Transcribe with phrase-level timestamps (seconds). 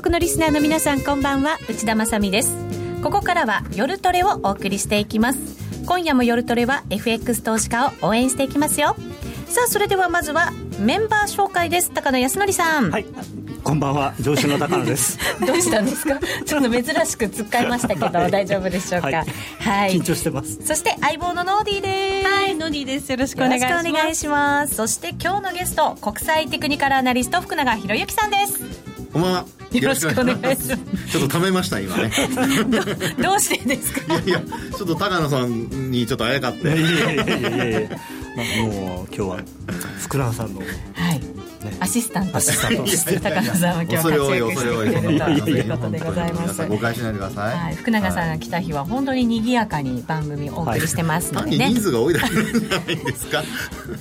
[0.00, 1.58] 全国のリスナーの皆さんこんばんは。
[1.68, 2.56] 内田まさです。
[3.02, 5.38] ここからは夜トレをお送りしていきます。
[5.84, 8.96] 今夜も夜トレは FX 投資家を応援していきますよ。
[9.44, 11.90] さあそれではまずはメンバー紹介です。
[11.90, 12.90] 高野康則さん。
[12.90, 13.04] はい。
[13.62, 14.14] こんばんは。
[14.20, 15.18] 上司の高野です。
[15.46, 16.18] どうしたんですか？
[16.46, 19.16] ちょっと珍しく突っかえましたけど、はい、大丈夫でしょうか、はい、
[19.58, 20.60] はい、緊張してます。
[20.64, 22.26] そして相棒のノーディーです。
[22.26, 23.12] はいノーディーです。
[23.12, 23.88] よろしくお願いします。
[23.90, 24.76] お願いします。
[24.76, 28.60] そして今日のゲスト国際テクニカルアナリスト福永博之さんです。
[29.12, 30.68] こんばんはよろしくお願いします。
[31.12, 32.10] ちょっとためました今ね。
[33.22, 34.14] どうしてですか？
[34.14, 34.42] いやいや
[34.76, 36.68] ちょっと高野さんにちょっとあやかって。
[36.68, 37.90] いやいやいやいやいや。
[38.64, 39.38] もう今日は
[39.98, 41.20] 福永さんのはい
[41.80, 42.32] アシスタント。
[42.34, 45.50] として高野さんは今日活躍してくれると。
[45.50, 45.60] い。
[45.60, 46.66] うことでございます。
[46.66, 53.42] 誤解しないでください、はい、福永さんが来た日は本当に賑やかに番組をお送りしてますのでね、人数が多いだけじゃないですか。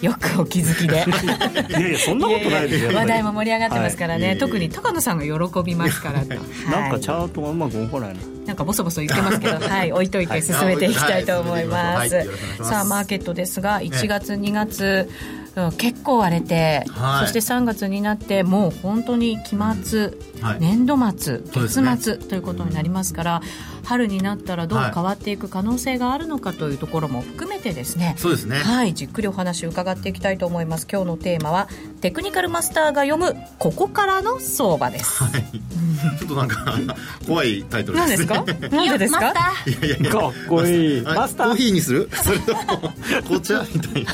[0.01, 1.05] よくお気づきで。
[1.69, 2.95] いやいやそんなことないですよ。
[2.95, 6.21] 話題も盛り上がってますからね、特に高野さんが喜びますから。
[6.21, 6.27] と、
[6.69, 8.19] なんかチャートがうまく動かないの。
[8.45, 12.27] なんかボソボソ言ってますけど、 はい、置いといて進めていきたいと思います。
[12.63, 15.07] さあ、マーケットですが、1月、2月、
[15.77, 20.13] 結構荒れて、はい、そして3月になってもう本当に期末、はい、
[20.59, 23.41] 年度末月末ということになりますから、
[23.83, 28.15] 春になったらどう変わっていく可能性があるのかというところも含めてですね。
[28.17, 28.57] そうですね。
[28.57, 28.93] はい。
[28.93, 30.87] じっくりお話を伺っていきたいと思います。
[30.91, 31.67] 今日のテーマは
[32.01, 35.43] テクニカルマスターが読むここからの相場です、はい、
[36.17, 36.77] ちょっとなんか
[37.27, 38.69] 怖いタイトルです、ね、何ですか？
[38.77, 39.33] 何でですか？
[39.65, 41.01] いやいやいやかっこいい。
[41.01, 41.47] マスター。
[41.47, 42.09] コーヒーにする？
[42.23, 42.61] それとも
[43.23, 44.13] 紅茶みたいな。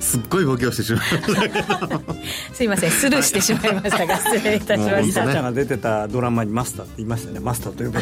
[0.00, 1.02] すっごいボケをしてしまう
[2.54, 2.90] すいません。
[2.90, 7.40] スルーしてしまいましたが失礼いたしましたちゃんが出てたドラマにマスターって言いましたね。
[7.40, 7.98] マスターと呼べ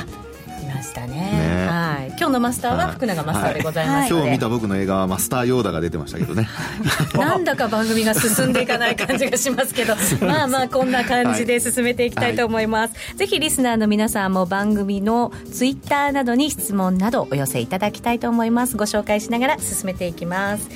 [0.77, 2.09] ましたね、ね、はい。
[2.09, 6.49] 今日のマスターは福永マスターでございます、はい、今日見た僕の映画はマスターヨーダが出てましたけどね。
[7.15, 9.97] なんだか番組が進んでいかない感じがしますけど。
[10.25, 18.77] まあまあこんな感じで進めていきたいと思います、はい、ぜひリスナーの皆さんも番組のツイッターなどに質問などお寄せいただきたいと思います。
[18.77, 20.69] ご紹介しながら進めていきます。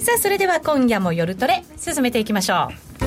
[0.00, 2.68] さあそれでは今夜も夜トレ進めていきましょ
[3.02, 3.05] う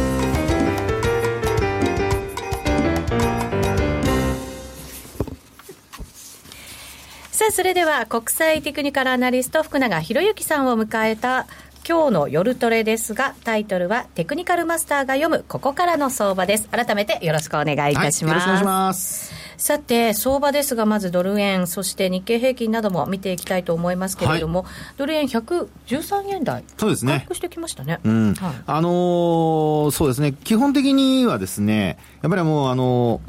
[7.52, 11.48] それでは国際テクニカルアナリスト福永博之さんを迎えた
[11.88, 16.70] 今日の夜トレですがタイトルはテクニカルマスターが読むここからの相場です。
[16.70, 19.34] 改めてよろしくお願いいたします、はい、よろしくお願いします。
[19.58, 27.14] さて相場ですがまずドル円そして日経平均なども見ていきたいと思いますけれども、はい、ドル円113円台そうですね。
[27.14, 28.34] 回復してきましたね、うん。
[28.36, 30.34] はい、あのー、そうですね。
[30.34, 33.22] 基本的にはですねやっぱりもうあの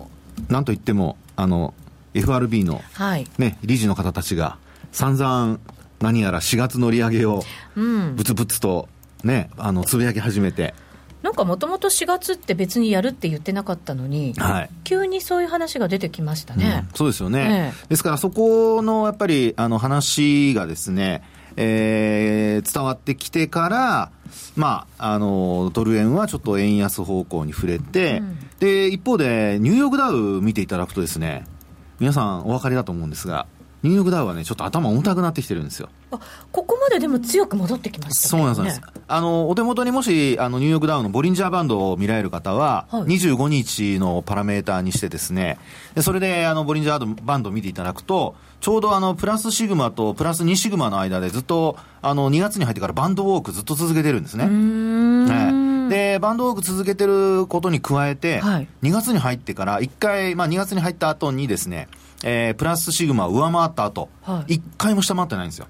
[0.50, 1.72] なんといってもあの
[2.15, 3.26] FRB の、はい。
[3.38, 4.59] ね、理事の方たちが
[4.93, 5.59] 散々
[6.00, 7.43] 何やら4月の利上げを
[7.75, 8.88] ぶつぶつと
[9.25, 10.75] ね、あのつぶやき始めて。
[11.22, 16.84] なんかもともと4月って別にやるって言ってなかったのに、はい、急にそういう話が出てきましたね。
[16.88, 21.22] うん、そうですよね、ええ、ですからそこのやっぱりあの話がですね、
[21.56, 24.10] えー、伝わってきてから、
[24.56, 31.44] まあ、あのドル円はちょっと円安方向に触れて、うん、で一方でニューヨークダウ見ていただくとですね
[32.00, 33.46] 皆さんお分かりだと思うんですが、
[33.82, 35.88] ニューヨークダウはね、ちょっと頭重たくなってきてるんですよ。
[36.10, 36.18] あ
[36.50, 38.80] ここまででも強く戻ってきました、ね、そうなんです。
[39.06, 45.58] あの、お手元にもし、あの、ニューヨークダウのボリンジャーバンドを見られる方は、はい、25日のパラメーターにしてですね、
[45.94, 55.59] でそれで、あの、ボリンジャーバンドを見ていただくと、ちょうどあの、プラスシグマとプラス2シグマの間でずっと、あの、2月に入ってからバンドウォークずっと続けてるんですね。
[55.90, 61.88] ねで、バンドウォーク続けてることに加えて、はい、2月に入ってから、1回、まあ2月に入った後にですね、
[62.22, 65.66] えー、プラスシグマを上回った後、はい、1回も下回ってないんですよ。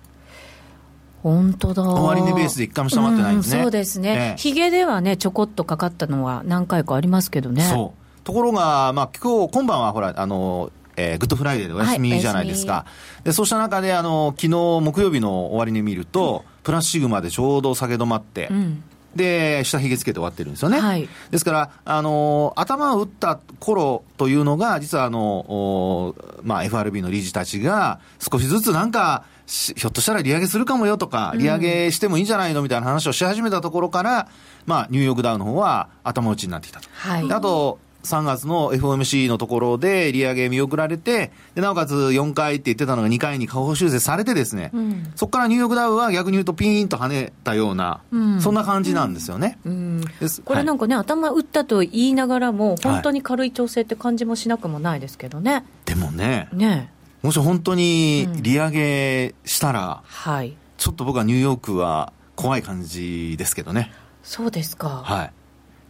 [1.22, 1.82] 本当だ。
[1.82, 3.58] 終値ベースで1回も下回ってないんですね。
[3.58, 4.34] うん、そうですね。
[4.38, 7.62] ヒ、ゲ、ではね、ちょこっとかかったのは何回かありますけどね。
[7.62, 8.24] そう。
[8.24, 12.72] ところが、まあ、今日、今晩はほら、あの、えー、グッドフライデーでお休みじゃないですか。
[12.72, 12.86] は
[13.20, 14.48] い、でそうした中で、あの、昨日
[14.80, 18.82] 木曜日の終値見ると、うん、プラスシグマでちょうど下げ止まって、うん、
[19.14, 20.80] で、下髭つけて終わってるんですよね。
[20.80, 34.28] はい、ですから、あの、頭を打った頃というのが、実はあの、まあ、FRB の理事たちが、少しずつなんか、ひょっとしたら利上げするかもよとか、利上げしてもいいんじゃないのみたいな話をし始めたところから、
[34.66, 36.88] まあ、ニューヨークダウの方は頭打ちになってきたと。
[36.92, 49.58] はい、あと、3月の FOMC のところで利上げ見送られて、でなおかつ4回って言ってたのが2回に下方修正されてですね、うん、そこからニューヨークダウは逆に言うとピーンと跳ねたような、うん、そんな感じなんですよね。
[49.64, 50.04] うん、
[50.44, 55.52] これなんかね、はい、頭打ったと言いながらも、本当に軽い調整って感じもしなくもないですけどね。
[55.52, 56.92] はい、でもね、ね。
[57.22, 63.92] もし本当に利上げしたら、はい、ちょっと僕はニューヨークは怖い感じですけどね。
[64.22, 65.02] そうですか。
[65.04, 65.32] はい。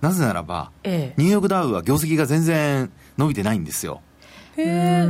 [0.00, 4.00] なぜならば、ええニューヨークダウは業績が全然伸びてないんですよ。
[4.56, 5.02] へえ、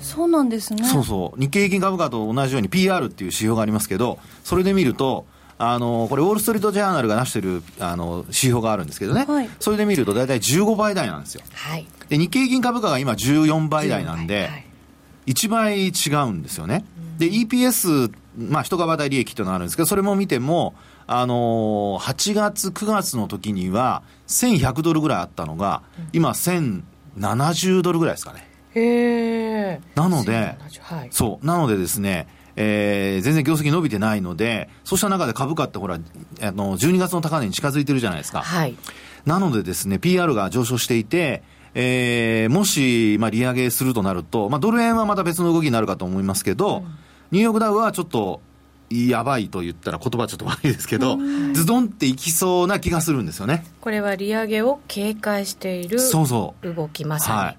[0.00, 0.84] そうなんですね。
[0.84, 1.40] そうそう。
[1.40, 5.26] 日経平均株価と同じように PR っていう指標がありますけど、それで見ると、
[5.58, 9.24] あの、これ、ウォール・ストリート・ジャーナルが出してる、あの、指標があるんですけどね。
[9.26, 11.42] はいそれで見ると大体15倍台なんですよ。
[11.52, 14.66] はいで、日経平均株価が今14倍台なんで、はい
[15.26, 15.92] 1倍違
[16.28, 16.84] うんですよね。
[17.22, 20.74] で、EPS、まあ、一株当たり利益というのがあるんですけど、それも見ても、
[21.06, 25.82] あのー8月、9月の時には、1100ドルぐらいあったのが、
[26.12, 28.48] 今、1070ドルぐらいですかね。
[28.74, 28.80] へ
[29.74, 31.08] えなので、はい。
[31.10, 32.26] そう、なのでですね、
[32.56, 35.96] えー全然業績伸びてないので、そうした中で株価ってほら、
[36.40, 38.40] あの、12月の高値に近づいてるじゃないですか。
[38.42, 38.74] はい。
[39.26, 41.42] なのでですね、PR が上昇していて、
[41.74, 46.82] えーもし、まあ、利上げするとなると、まあ、ドル円はまた別の動きになるかと思いますけど、
[47.32, 48.40] ニューヨークダウはちょっと、
[48.90, 51.16] やばいと言ったら言葉ちょっと悪いですけど、
[51.54, 53.64] ズドンっていきそうな気がするんですよね。
[53.80, 56.74] これは利上げを警戒しているそうそう。
[56.74, 57.56] 動きまさに、はい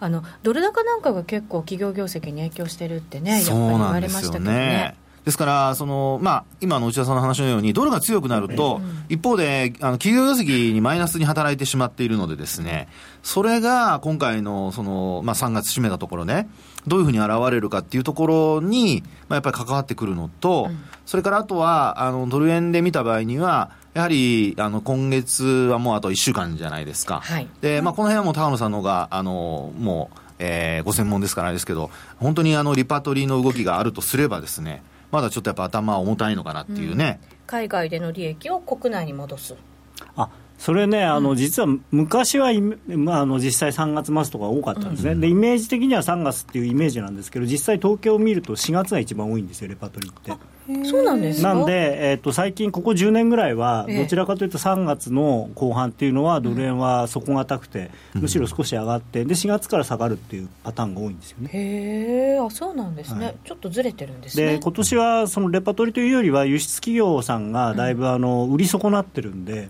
[0.00, 4.96] あのドル高なんかが結構企業業績に影響してるってねやっぱり言われましたけどねね。
[5.24, 8.80] ですから、その、まあ、今の内田さんの話のように、ドルが強くなると、
[9.10, 12.88] 一方で、あの、企業業績にマイナスに働いてしまっているのでですね、
[13.22, 16.48] それが今回の、その、まあ、3月締めたところね、
[16.86, 20.70] どういうふうに現れるかっていうところに、まあ、やっぱり関わってくるのと、
[21.06, 27.20] それからあとは、あの、ドル円で見た場合には、やはり、あの、今月はもうあと1週間じゃないですか。
[27.24, 37.20] はいで、まあ、この辺はもう高野さんの方が、あの、もう、えーご専門ですからあれですけど、本当にあの、リパトリーの動きがあるとすればですね、まだちょっとやっぱ頭は重たいのかなっていうね。
[37.46, 39.56] 海外での利益を国内に戻すあ
[40.58, 42.48] それね、あの実は昔は
[42.88, 50.32] まあ、あの実際3月末とか多かったんですね、でイメージ的には3月っていうイメージなんですけど、実際、東京を見ると4月が一番多いんですよ、レパートリーって。
[50.84, 51.54] そうなんですか？
[51.54, 54.02] なんで、えー、と最近、ここ10年ぐらいは、ええ。
[54.02, 61.50] どちらかというと3月の後半っていうのは、ドル円は底堅くて、むしろ少し上がって、で4月から下がるっていうパターンが多いんですよね。
[61.52, 63.34] へえあそうなんですね、はい。
[63.44, 69.68] ちょっとずれてるんですでね今年はそのレパートリーというよりは、輸出企業さんがだいぶあの売り損なってるんで、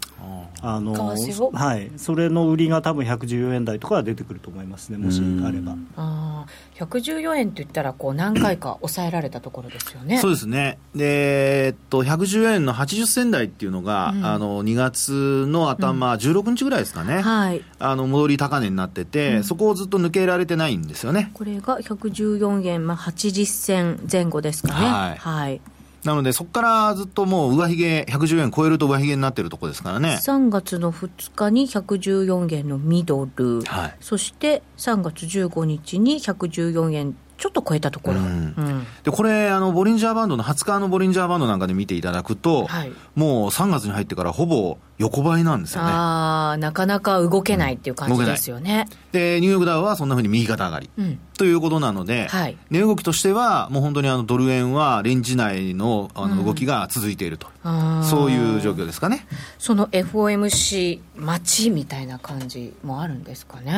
[0.60, 1.50] あの為替を？
[1.52, 5.76] はい、それの売りが多分114円台とかは出てくると思いますね、もしあれば。
[5.96, 6.84] あー。
[6.84, 10.18] 114円って言ったらこう何回か抑えられたところですよね。
[10.18, 10.78] そうですね。
[10.94, 14.24] で、えっと、110円の80銭台っていうのが、うん。
[14.24, 17.20] あの、2月の頭、16日ぐらいですかね。
[17.20, 17.62] はい。
[17.78, 21.30] あの、戻り高値になってて、そこをずっと抜けられてないんですよね。
[21.34, 24.74] これが114円、まあ、80銭前後ですかね。
[24.74, 25.16] はい。
[25.18, 25.60] はい、
[26.04, 30.18] なので、そこからずっともう上髭、110円超えると上髭になってるとこですからね。
[30.22, 33.96] 3月の2日に114円のミドル、はい。
[34.00, 38.26] そして3月15日に114円ちょっと超えたところ、うん。
[38.26, 38.86] うん。
[39.04, 42.92] で、これ、あの、ボリンジャーバンドの20日のボリンジャーバンドなんかで見ていただくと、はい。
[43.14, 45.90] もう3月に入ってからほぼ横ばいなんですよね。
[45.90, 50.90] ああなかなか動けないっていう感じですよね、で、ニューヨークダウはそんな風に右肩上がり。
[50.98, 51.18] うん。
[51.38, 52.56] ということなので、はい。
[52.70, 59.24] 値動きとしては、もう本当にあのドル円はレンジ内のあの動きが続いていると、あーそういう状況ですかね。
[59.58, 63.76] その FOMC 待ちみたいな感じもあるんですかね、う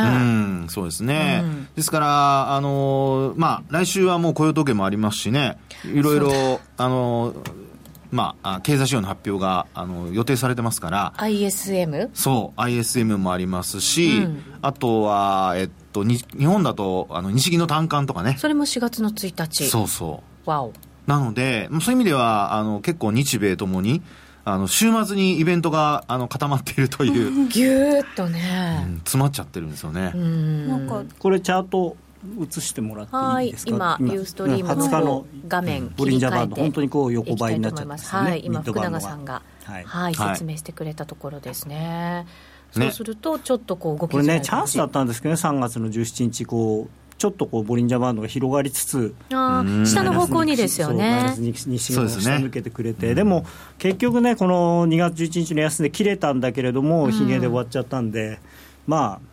[0.65, 1.41] ん、そうですね。
[1.45, 1.69] うん。
[1.77, 7.70] ですから、あのーまあ、来週はもう雇用統計もありますしね、いろいろ、あのー
[8.11, 14.43] まあ、あ経済指標の発表が、あの、予定されてますから、ISM そう、ISM もありますし、うん。
[14.63, 18.37] あとは、えっと、に日本だと、あの、日銀の単価とかね。
[18.39, 19.67] それも4月の1日。
[19.69, 20.51] そうそう。
[20.51, 20.73] わお。
[21.07, 24.03] なので、もうそういう意味では、あの、結構日米ともに、
[24.45, 30.13] あの、週末にイベントが、あの、固まっているという、 ぎゅーっとうねん詰まっちゃってるんですよね。
[30.15, 30.69] うん。
[30.69, 31.97] なんかこれ、チャート
[32.41, 33.71] 映してもらってはいいいですか？
[33.71, 39.85] 今ユーストリーム20日のの画面ボリンジャーバンド、切り替えて本当にこう横ばいになっちゃってますよね、はい、今福永さんが、はい。
[39.85, 40.35] はいはい。
[40.35, 41.77] 説明してくれたところですね。
[41.77, 42.27] ね。
[42.73, 51.35] そうするとちょっとこう動きこれね、チャンスだったんですけどね、3月の17日、こうちょっとこうボリンジャーバンドが広がりつつ、あー下の方向にですよね。
[51.39, 52.39] 西側をそうですね。
[52.39, 53.45] 下抜けてくれて、でも
[53.79, 57.13] 結局ね、この2月11日の安値切れたんだけれども、うん。
[57.13, 58.41] ひげで終わっちゃったんで、
[58.87, 59.30] まあ、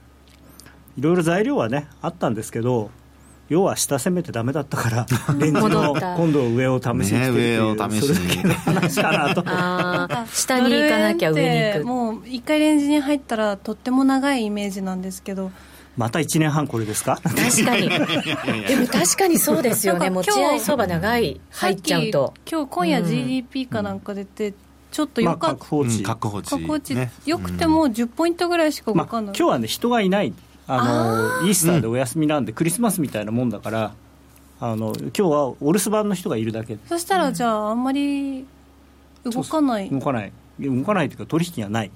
[0.98, 2.90] いろいろ材料はね、あったんですけど、
[3.50, 5.06] 要は下攻めてダメだったから、
[5.40, 9.44] レンジの今度上を試しに来てるっていう、それだけの話かなと。
[10.34, 11.86] 下に行かなきゃ上に行く。
[11.86, 15.52] もう一回レンジに入ったらとっても長いイメージなんですけど。
[15.96, 17.20] また1年半これですか？
[17.24, 17.90] 確かに。
[18.68, 20.10] でも確かにそうですよね。
[20.10, 22.34] 持ち合い相場長い入っちゃうと。
[22.50, 24.54] 今日今夜 GDP かなんか出て
[24.92, 25.60] ちょっとまあよかった、うん。
[25.60, 26.96] 確保値、確保値。
[26.96, 27.12] ね。
[27.26, 30.34] よくても10ポイントぐらいしかまあ、動かない、今日はね、人がいない、
[30.70, 33.94] あのイースターでお休みなんで、クリスマスみたいなもんだから、
[34.60, 36.76] あの今日はお留守番の人がいるだけ。
[36.76, 38.46] でそしたらじゃああんまり
[39.24, 39.90] 動かない。
[39.90, 41.92] 動かない、動かないというか取引がない。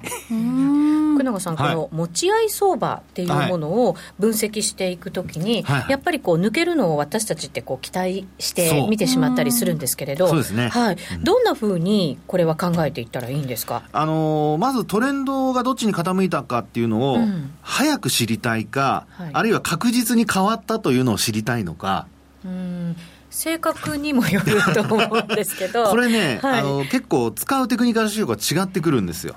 [1.14, 1.76] 福永さん、はい。
[1.76, 5.92] この持ち合い相場っていうものを分析していくときに、はいはい。
[5.92, 10.70] やっぱりこう抜けるのを私たちってこう期待して見てしまったりするんですけれど、そうですね。
[10.70, 13.84] はい、どんなふうにこれは考えていったらいいんですか？
[13.92, 17.54] あのーまずトレンドがどっちに傾いたかっていうのを、うん。
[17.62, 19.30] 早く知りたいか、はい。
[19.34, 22.08] あるいは確実に変わったというのを知りたいのか、
[22.46, 22.96] うん
[23.32, 25.86] 性格にもよると思うんですけど。
[25.90, 26.60] これね、はい。
[26.60, 29.36] あの結構使うテクニカル指標が違ってくるんですよ。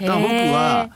[0.00, 0.90] だから僕は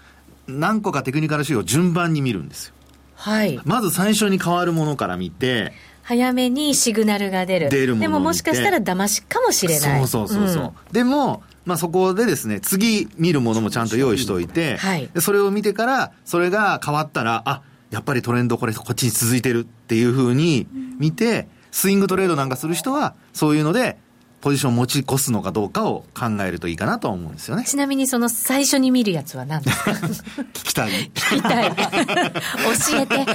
[0.47, 2.75] 何個かテクニカル指標を順番に見るんですよ。
[3.17, 7.69] はい、まず最初に変わるものから見て、早めにシグナルが出る。
[7.69, 10.07] 出るものでももしかしたら騙しかもしれない。
[10.07, 10.65] そうそうそうそう。
[10.65, 10.93] ん。
[10.93, 15.09] でも、まあ、そこでですね、次見るものもちゃんと用意しておいて、はい。
[15.13, 23.99] でそれを見てから、それが変わったら、あ、やっぱりトレンドこれこっちに続いてるっていうふうに見て、スイングトレードなんかする人は、そういうので、
[24.41, 27.65] ポジションを持ち越すのかどうかを考えるといいかなとは思うんですよね。
[27.65, 29.91] ちなみにその最初に見るやつは何ですか？
[30.55, 30.91] 聞きたい。
[31.13, 31.71] 聞きたい。
[31.77, 33.27] 教えて。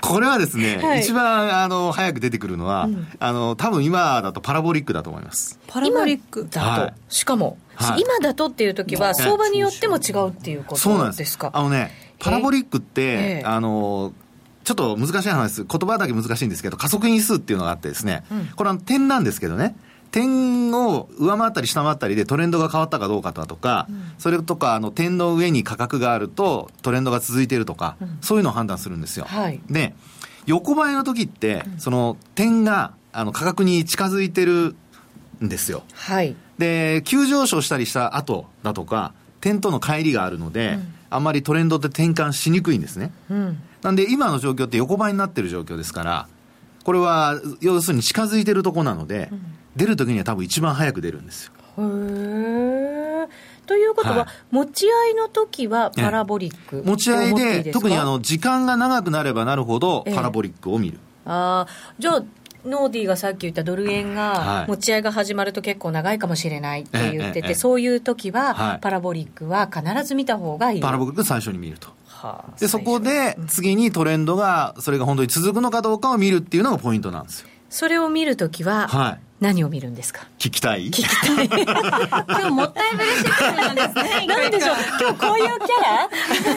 [0.00, 1.00] これはですね、はい。
[1.02, 2.88] 一番、あの、早く出てくるのは、
[3.20, 5.60] あの、多分今だとパラボリックだと思います。
[5.68, 6.48] パラボリック？
[6.52, 6.94] 今だと、はい。
[7.08, 8.00] しかも、はい。
[8.00, 11.32] 今だとっていう時は相場によっても違うっていうこそうなんでとです。
[11.32, 13.44] すかあのね、パラボリックって、ええ。
[13.44, 14.12] あの、
[14.64, 15.64] ちょっと難しい話です。
[15.64, 18.46] 言葉だけ難しいんですけど、加速因数っていうのがあってですね、うん。
[18.54, 19.76] これは点なんですけどね、
[20.12, 23.88] 点を上回ったり下回ったりでトレンドが変わったかどうかだとか、
[24.18, 29.24] それとか、あの、点の上に価格があるとトレンドが続いているとか、そういうのを判断するんですよ。
[29.26, 29.60] はい。
[29.68, 29.94] で、
[30.46, 34.76] 横ばいの時って、その点が、あの、価格に近づいてる
[35.42, 35.82] んですよ。
[35.94, 36.36] はい。
[36.58, 40.78] で、急上昇したりした後だとか、点との乖離があるので、
[41.10, 43.12] あんまりトレンドって転換しにくいんですね。
[43.30, 46.28] うんなんで今の状況って横ばいになってる状況ですから、
[46.84, 49.30] これは要するに近づいてるとこなので、
[49.76, 51.52] 出るときには多分一番早く出るんですよ。
[51.78, 53.28] へー。
[53.66, 54.26] ということは、はい。
[54.50, 60.14] 持ち合いの時はパラボリック持ち合いで、特にあの、時間が長くなればなるほど、ええ。
[60.14, 60.98] パラボリックを見る。
[61.24, 62.02] あー。
[62.02, 62.22] じゃあ
[62.66, 64.14] ノーディーがさっき言ったドル円はい。
[64.14, 67.48] が持ち合いが始まると結構長いかもしれないって言ってて、ええ。
[67.48, 68.78] ええそういう時は、はい。
[68.80, 70.80] パラボリックは必ず見た方がいい。
[70.80, 71.88] パラボリック最初に見ると。
[72.22, 77.48] はあで、そこで次にトレンドが、それが本当に続くのかどうかを見るっていうのがポイントなんですよ。
[77.68, 79.20] それを見るときは、はい。
[79.42, 80.22] 何を見るんですか？
[80.38, 80.86] 聞きたい？
[80.94, 84.76] 今日もったいぶりシステムなんですねなんでしょう？
[85.00, 85.64] 今日こういうキ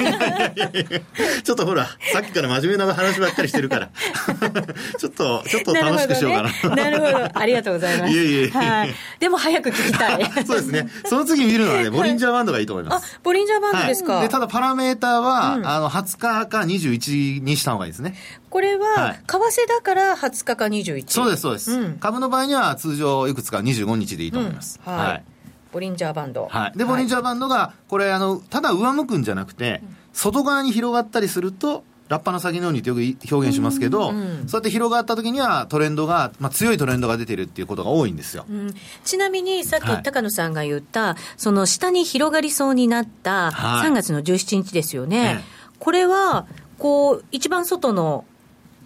[0.06, 1.02] ャラ？
[1.44, 3.90] ちょっとほら、さっきから真面目な話ばっかりしてるから。
[5.00, 6.76] ちょっと、ちょっと楽しくしようかな。
[6.76, 8.14] なるほど、ね、ありがとうございます。
[8.14, 8.96] いえいえはい。
[9.20, 10.32] でも早く聞きたい。
[10.46, 10.88] そうですね。
[11.06, 14.14] その次見るのはね、ボリンジャーバンドがいいと思いまあす。、ボリンジャーバンドですか？
[14.14, 18.16] はい、で、ただパラメーターは、うんあの、20日か21にした方がいいですね。
[18.50, 21.04] これは、はい為替だから20日か21。
[21.08, 21.72] そうです、そうです。
[21.72, 24.80] うん株の場合には通常いくつか25日でいいと思います。
[24.86, 24.94] うん。
[24.94, 25.24] はい。
[25.72, 26.48] ボリンジャーバンド。
[26.50, 26.78] はい。
[26.78, 29.82] で、ボリンジャーバンドが、これ、あの、ただ上向くんじゃなくて、
[30.14, 33.02] 外側に広がったりすると、ラッパの先のようにってよく
[33.32, 38.46] 表現しますけど、うんそうやって広がった時にはトレンドが、まあ、強いトレンドが出てるっていうことが多いんですよ。
[38.48, 38.74] うん。
[39.04, 40.04] ちなみにさっきはい。
[40.04, 43.90] 高野さんが言った、その下に広がりそうになったはい。
[43.90, 45.44] 3月の17日ですよね、ええ。
[45.80, 46.46] これは
[46.78, 48.26] こう一番外の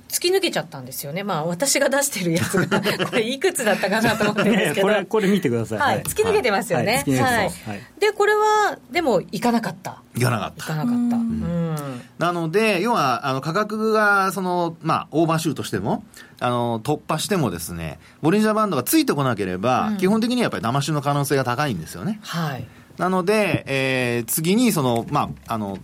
[0.10, 7.52] 突き抜けちゃったんですよね、まあ、私が出してるやつが、 これ、いくつだったかなと思ってるんですけど、これこれ見てください、はい、突き抜けてますよね、はいはい。
[8.00, 10.66] でこれはでも、いかなかった、いかなかった。
[10.66, 12.02] いかなかった、うん。
[12.18, 16.04] なので、要は、あの、価格が、その、まあ、オーバーシュートしても、
[16.40, 19.98] あの、突破してもですね、ボリンジャーバンドがついてこなければ、うん。
[19.98, 22.20] 基本的にはやっぱり騙しの可能性が高いんですよね。
[22.24, 22.66] はい、
[22.98, 25.78] なので、えー次に、その、まあ、あの、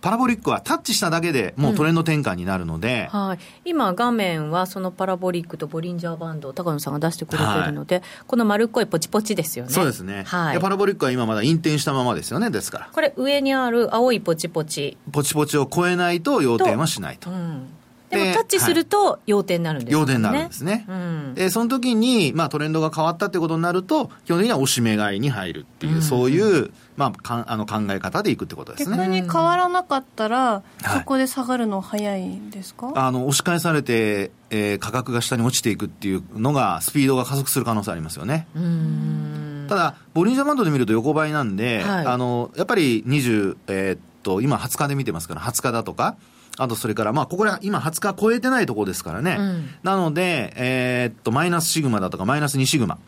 [0.00, 9.72] パラボリックはタッチしただけでもうトレンド転換になるので、はい、今、画面はそのパラボリックとボリンジャーバンドを高野さんが出してくれてるので、この丸っこいポチポチですよね。
[9.72, 10.24] そうですね。
[10.26, 12.88] はいでパラボリックは今まだ引転したままですよね、ですから。
[12.92, 17.30] これ上にある青いポチポチ、ポチポチを超えないと要点はしないと。
[17.30, 17.68] うん、
[18.16, 20.00] でもでタッチすると要点になるんですよね。
[20.02, 20.84] 要点になるんですね。
[20.88, 28.96] うんで、その時に、まあ、トレンドが変わったってことになると、基本的には押し目買いに入るっていう、そういう、まあ、かんあの考え方でいくってことですね。
[28.96, 30.62] 逆に変わらなかったら、は
[30.96, 38.46] いそこで下がるの早いんですか、あの、押し返されて、えー価格が下に落ちていくっていうのが、スピードが加速する可能性ありますよね。
[38.56, 46.16] うんただ、ボリンジャーバンドで見ると横ばいなんで、はいあの、やっぱり20、えーっと、今20日で見てますから、20日だとか、
[46.58, 49.36] あとそれから、まあ、ここら、今20日超えてないところですからね。
[49.38, 52.98] うんなので、えーっと、マイナスシグマだとか、マイナス2シグマ。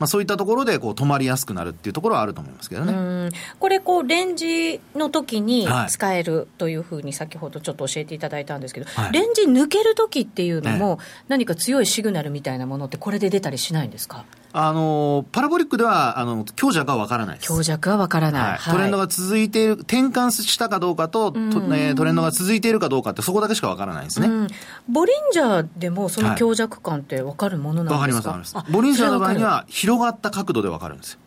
[0.00, 2.92] まあ、そういったところでこう止まりやすくなるっていうところはあると思いますけどね。
[2.92, 3.30] うん
[3.60, 14.24] これこうレンジの時に使えるというふうに先ほどちょっと教えていただいたんですけど、はいレンジ抜ける時っていうのも何か強いシグナルみたいなものってこれで出たりしないんですか？
[14.56, 17.48] あのパラボリックではあの強弱は分からないです。
[17.48, 24.28] 強弱はわからない、はい、トレンドが続いている、転換したかどうかと、とねトレンドが続いているかどうかって、そこだけしか分からないですね。
[24.28, 24.48] うん、
[24.88, 28.72] ボリンジャーでもその強弱感って分かるものなんですか、わかります、わかります。
[28.72, 31.18] ボリンジャーの場合には、広がった角度で分かるんですよ。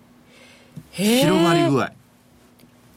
[0.92, 1.92] 広がり具合。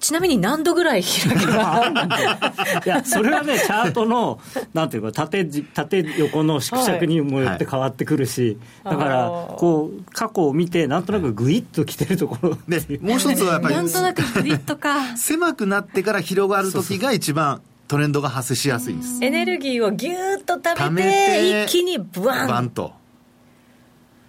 [0.01, 1.93] ちなみに何度ぐらい開けば？
[2.85, 4.41] いや、それはね、チャートの、
[4.73, 19.19] なんていうか、縦じ、縦横の縮尺にもよって変わってくるし、だから、こう、過去を見て、なんとなくグイッと来てるところで、もう一つはやっぱり、なんとなくグリッとか 狭くなってから広がる時が一番トレンドが発生しやすいんです。
[19.23, 22.93] エネルギーをぎゅーっと溜溜めめてて一気にブワンバンと。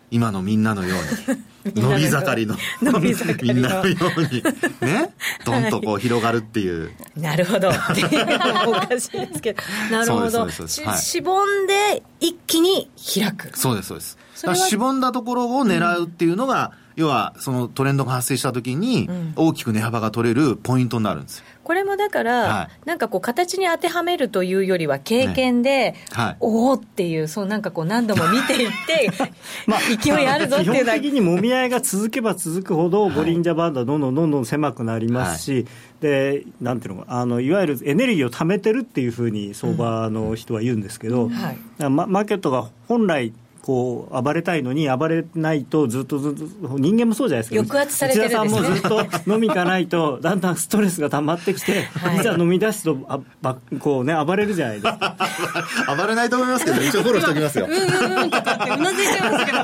[0.09, 0.95] 今のみんなのよ
[1.27, 1.37] うに。
[1.65, 2.55] 伸び盛りの。
[2.81, 4.43] 伸び盛りのみんなのように。
[4.81, 5.13] ね？
[5.45, 6.91] どんとこう広がるっていう。
[7.15, 7.69] なるほど。
[7.69, 9.61] っていうのもおかしいですけど。
[9.91, 10.41] なるほど。
[10.41, 10.51] はい
[10.99, 13.57] しぼんで一気に開く。
[13.57, 14.17] そうです、そうです。
[14.55, 21.45] しぼんだところを狙うっていうのが、要はそのトレンドが発生した時に大きく値幅が取れるポイントになるんですよ。
[21.63, 26.37] これもだから、はなんかこう形に当てはめるというよりは経験で、はい。
[26.39, 29.11] おおっていう、そうなんかこう何度も見ていって、
[30.01, 30.99] 勢いあるぞっていうのは。
[30.99, 35.65] 基本的にもみ合いが続けば続くほど、ボリンジャーバンドはどんどんどんどん狭くなりますし、
[36.01, 41.31] でなんていうのかあのいわゆるエネルギーを貯めてるっていうふうに相場の人は言うんですけど、はい。
[41.31, 47.67] だからママーケットが本来こう暴れたいのに暴れないとずっとずっと人間もそうじゃないですか。
[47.75, 48.61] 抑圧されてるんですね。
[48.61, 52.17] 内田さんもずっと飲み行かないと だんだんストレスが溜まってきて、はい。
[52.17, 55.15] い、ざ飲み出すとあばこうね暴れるじゃないですか。
[55.95, 57.67] 暴れないと思いますけど、一応フォローしておきますよ。
[57.69, 57.75] うんう
[58.15, 59.57] んうんとかってうなずいてますけど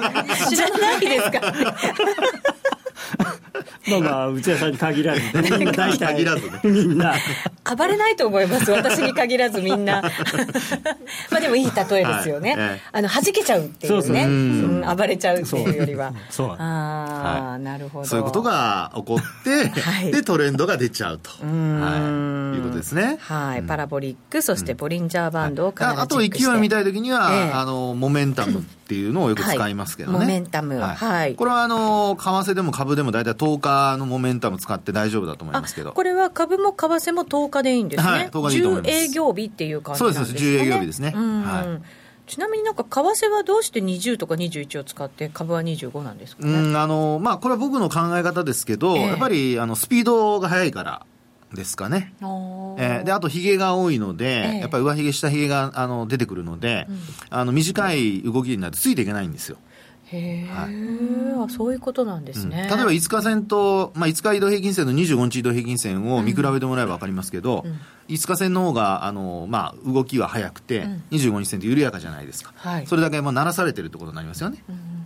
[0.50, 1.54] 知らないですか？
[3.90, 6.60] まあまあ内田さんに限らず大体限らずね。
[6.66, 7.16] みんな
[7.76, 8.72] 暴れないと思います。
[8.72, 10.02] 私に限らずみんな。
[11.32, 12.60] まあでもいい例えですよね、はい。
[12.60, 12.82] ええ。
[12.92, 14.24] あの弾けちゃうっていうね。
[14.84, 16.14] そう暴れちゃうっていうよりは。
[16.30, 16.52] そう。
[16.52, 17.62] ああ、はい。
[17.62, 18.06] なるほど。
[18.06, 20.12] そういうことが起こって、はい。
[20.12, 21.30] で、トレンドが出ちゃうと。
[21.42, 22.58] はい。
[22.58, 23.18] いうことですね。
[23.20, 27.52] はい、パラボリックそしてボリンジャーバンドをああと勢いを見たいときには、ええ。
[27.52, 30.18] あの、モメンタムっていうのをよく使いますけどね。
[30.18, 30.28] はい。
[30.28, 30.80] モメンタム。
[30.80, 31.36] はい。
[31.36, 35.92] これはあの、為替でも株でも大体10日のモメンタム使って大丈夫だと思いあますけど。
[35.92, 38.92] これは株も為替も10日でいいんですね、はい10日でいいと思います。
[38.92, 41.14] 10営業日っていう感じですか、ね、そうです10営業日ですね。
[41.16, 41.42] うん。
[41.44, 41.82] はい。
[42.28, 49.08] ちなみになんか為替はどうして20とか21を使って株は25なんですかね、うん、あの、まあ、これは僕の考え方ですけど、ええ。
[49.08, 51.06] やっぱり、あの、スピードが速いから
[51.54, 52.14] ですかね。
[52.20, 54.60] えーで、あと、ヒゲが多いので、ええ。
[54.60, 56.88] やっぱり上髭、下髭が、あの、出てくるので、
[57.30, 59.58] あの、短い動きになるとついていけないんですよ。
[60.10, 67.66] へえ、あそういうことなんですね、例えば5日線と、まあ、5日移動平均線の25日移動平均線を見比べてもらえば分かりますけど、
[68.08, 71.04] 5日線の方があのまあ、動きは速くて、うん。
[71.12, 72.88] 25日線って緩やかじゃないですか、はい。
[72.88, 74.64] それだけまあ鳴らされてるってことになりますよね、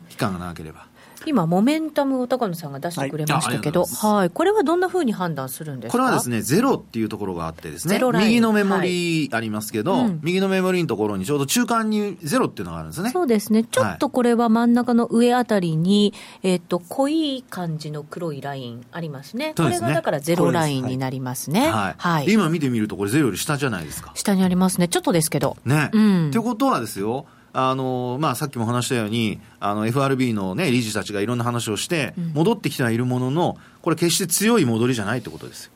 [0.10, 0.86] 期間が長ければ。
[1.26, 4.16] 今モメンタムを高野さんが出してくれましたけど、はい。
[4.16, 5.98] はい、これはどんなふうに判断するんですか？
[5.98, 8.28] これはですね、ゼロっていうところがあってですねゼロ、ライン。
[8.28, 10.20] 右のメモリありますけど、うん。
[10.24, 13.12] 右のメモリのところにちょうど中間にゼロっていうのがあるんですね。
[13.12, 19.80] そうですね、ちょっとこれは真ん中の上あたりに、えっと濃い感じの黒いラインありますね、すね。
[19.80, 21.70] がだからゼロラインになりますね。
[21.70, 21.96] はい。
[21.98, 22.26] はい。
[22.26, 24.12] で今見てみると、これゼロより下じゃないですか。
[24.16, 25.58] 下にありますね、ちょっとですけど。
[25.66, 25.90] ね。
[25.94, 26.30] うん。
[26.30, 35.72] ってことはですよ、あのまあ、さっきも話したように、あの FRB の、ね、理事たちがいろんな話をして、戻ってきてはいるものの、これ、決して強い戻りじゃないってことですよ。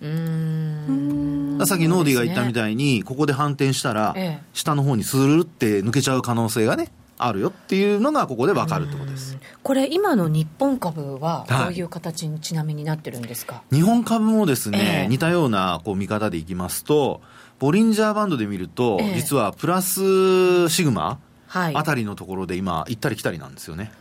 [1.65, 4.45] さっきノーディが言ったみたいに、ここで反転したら、ええ。
[4.53, 9.37] 下の方にスルルって抜けちゃう可能性がね、あるよっていうのが、ここで分かるってことです。
[9.63, 11.63] これ、今の日本株ははい。
[11.65, 15.07] どういう形にちなみになってるんですか、日本株もですね、ええ。
[15.07, 17.21] 似たようなこう見方でいきますと、
[17.57, 19.15] ボリンジャーバンドで見ると、ええ。
[19.15, 21.24] 実はプラスシグマはい
[21.55, 23.91] あたりのところで今、行ったり来たりなんですよね。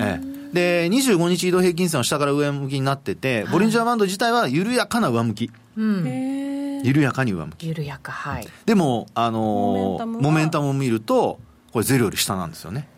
[0.00, 0.20] え
[0.52, 8.48] え、で25日移動平均線は下から上向きになってて、ボリンジャーバンド自体は緩やかな上向き、うん、緩やかに上向き、緩やか、はい。
[8.66, 11.38] でも、あのーモメンタムを見ると、
[11.72, 12.88] これ、ゼロより下なんですよね。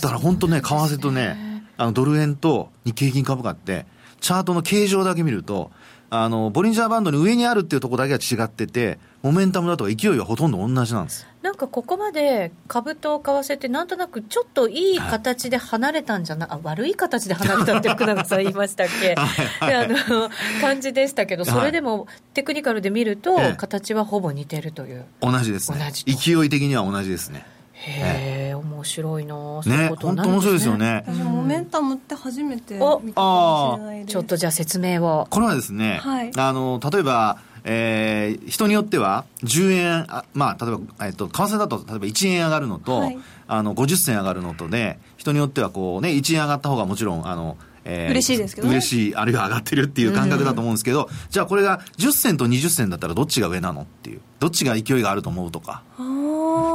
[0.00, 3.86] だから本当ね、為替とね、あのドル円と日経平均株価って、
[4.20, 5.70] チャートの形状だけ見ると、
[6.10, 11.26] あのボリンジャーバンドの上にあるっていうところだけは違ってて、モメンタムだと勢いはほとんど同じなんです。
[11.52, 19.08] なんかここまで株と為替ってなんとなくちょっといい形で離れたんじゃな、あ悪い形で離れたって福永さん言いましたっけ？
[19.10, 19.16] で
[19.76, 20.30] あの
[20.62, 25.04] 感じでしたけどそれでもテクニカルで見るとええ形はほぼ似てるという。
[25.20, 25.78] 同じですね。
[25.84, 26.12] 同じと。
[26.40, 27.44] 勢い的には同じですね。
[27.74, 29.34] へえ面白いな
[29.66, 31.04] ね本当面白いですよね。
[31.06, 34.12] 私モメンタムって初めて見たかもしれないです。
[34.12, 35.26] ちょっとじゃあ説明を。
[35.28, 36.30] これはですね、はい。
[36.34, 43.18] あの例えばえー人によっては10円あまあ例えば、えっと為替だと例えば1円上がるのと、はい。
[43.48, 48.74] あの50銭上がるのとで人によってはこうね1円上がった方がもちろんあのえー嬉しいですけどね。
[48.74, 55.82] 嬉しい、あるいは上がってるっていう感覚だと思うんですけど、じゃあこれが10銭と20銭だったらどっちが上なのっていう、どっちが勢いがあると思うとか、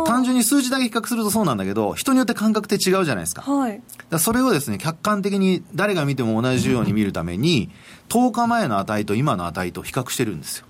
[0.06, 3.42] 単純に数字だけ比較するとそうなんだけど、人によって感覚って違うじゃないですか。
[3.42, 3.82] はい。
[4.10, 7.70] らそれをですね、客観的に誰が見ても同じように見るために、
[8.10, 10.66] 10日前の値と今の値と比較してるんですよ。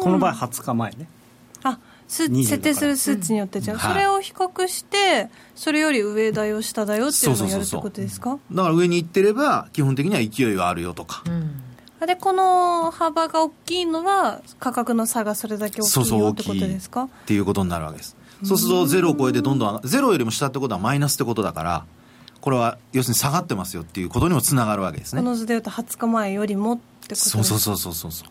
[0.00, 1.08] この場合20日前ね。
[1.62, 3.78] あ数20設定する数値によって違う、うん。
[3.78, 7.64] それを比較してそれより上だよ下だよっていうのをやるってそうそう。
[7.64, 8.38] そうそうことですか？
[8.50, 11.22] だから上に行ってれば、基本的には勢いはあるよとか。
[11.26, 11.62] うん。
[12.00, 17.02] あでこの幅が大きいのは価格の差がそれだけ大そうそう、大きいよってことですか？
[17.04, 18.16] っていうことになるわけです。
[18.42, 21.84] そうすると、ゼロを超えてどんどんゼロよりも下ってことはマイナスってことだから、
[22.40, 25.20] これは要するに下がってますよっていうことにもつながるわけですね。
[25.20, 25.28] こ。
[25.28, 28.28] の図でいうと20日前よりもってことですそうそうそうそうそうそう。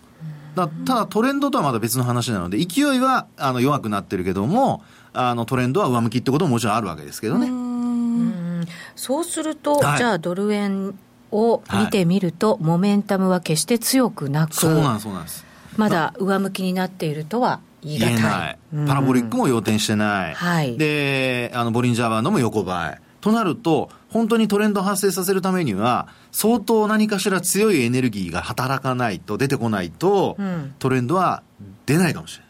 [0.56, 4.84] だただトレンドとはまた別の話なので、勢いはあの弱くなってるけども、
[5.14, 7.48] あのトレンドは上向きってことももちろんあるわけですけどね。
[7.48, 10.98] うんそうすると、はいじゃあドル円
[11.32, 15.46] を見てみると、モメンタムは決して強くなくそうなんそうなんです。
[15.78, 18.58] まだ上向きになっているとは言い難い
[18.88, 20.34] パラボリックも要点してない。
[20.34, 23.02] はいで、あの、ボリンジャーバンドも横ばい。
[23.22, 30.74] となると、本当にトレンドを発生させるためには、相当何かしら強いエネルギーが働かないと、出てこないと、うん。
[30.80, 31.44] トレンドは
[31.86, 32.50] 出ないかもしれない。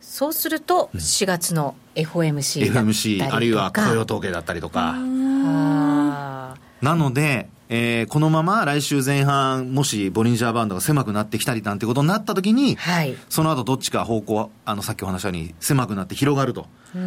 [0.00, 2.80] そうすると4月の FOMC だったりとか。
[2.80, 4.94] FMC、あるいは雇用統計だったりとか。
[4.94, 13.16] あなので、えーこのまま来週前半、もしボリンジャーバンドが狭くなってきたりなんてことになったときに、ーはい。
[13.30, 16.66] その後どっちか方向、あの、さっきお話したように狭くなって広がると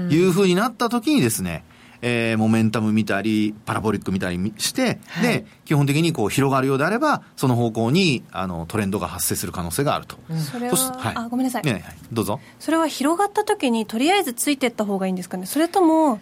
[0.10, 1.64] いうふうになったときにですね、
[2.08, 10.18] えーモメンタム見たり、パラボリック見たりして、はいで、基本的にこう広がるようであれば、その方向に、あの、トレンドが発生する可能性があると。
[10.38, 12.40] それははいあごめんなさい、ねはいどうぞ。
[12.60, 15.48] それは広がった時にとりあえずついていった方がいいんですかね？
[15.48, 16.22] それとも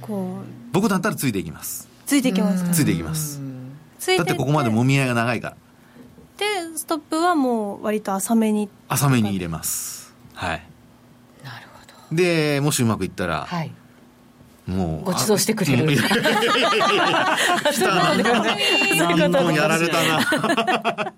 [0.00, 1.88] こう僕だったらついていきます。
[2.06, 2.70] ついていきますか？
[2.70, 3.40] ついていきます。
[3.98, 5.56] ついていだってここまでもみ合いが長いから、
[6.38, 10.14] でストップはもう割と浅めに浅めに入れます。
[10.34, 10.62] はい。
[11.42, 13.72] なるほどで、もしうまくいったら、はい
[14.66, 15.04] もう。
[15.04, 16.16] ご馳走してくれる来た
[19.28, 19.52] な。
[19.52, 21.14] やられたな。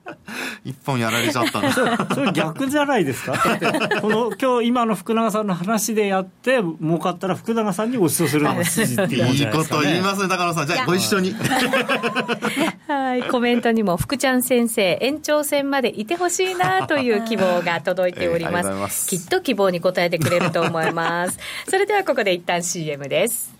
[0.64, 1.70] 一本やられちゃったな。
[2.14, 3.35] それ逆じゃないですか？
[4.00, 10.66] この今日今の福永さんの話でやって儲かったら福永さんにご馳走するのが筋っていうもんいいこと言いますね、高野さん。
[10.66, 11.35] じゃあ、ご一緒に。
[12.88, 19.09] はい、コメントにも福ちゃん先生延長戦までいてほしいなという希望が届いております,、がとうございます。
[19.09, 21.38] きっと希望に応えてくれると思います。
[21.68, 23.53] それではここで一旦 CM です。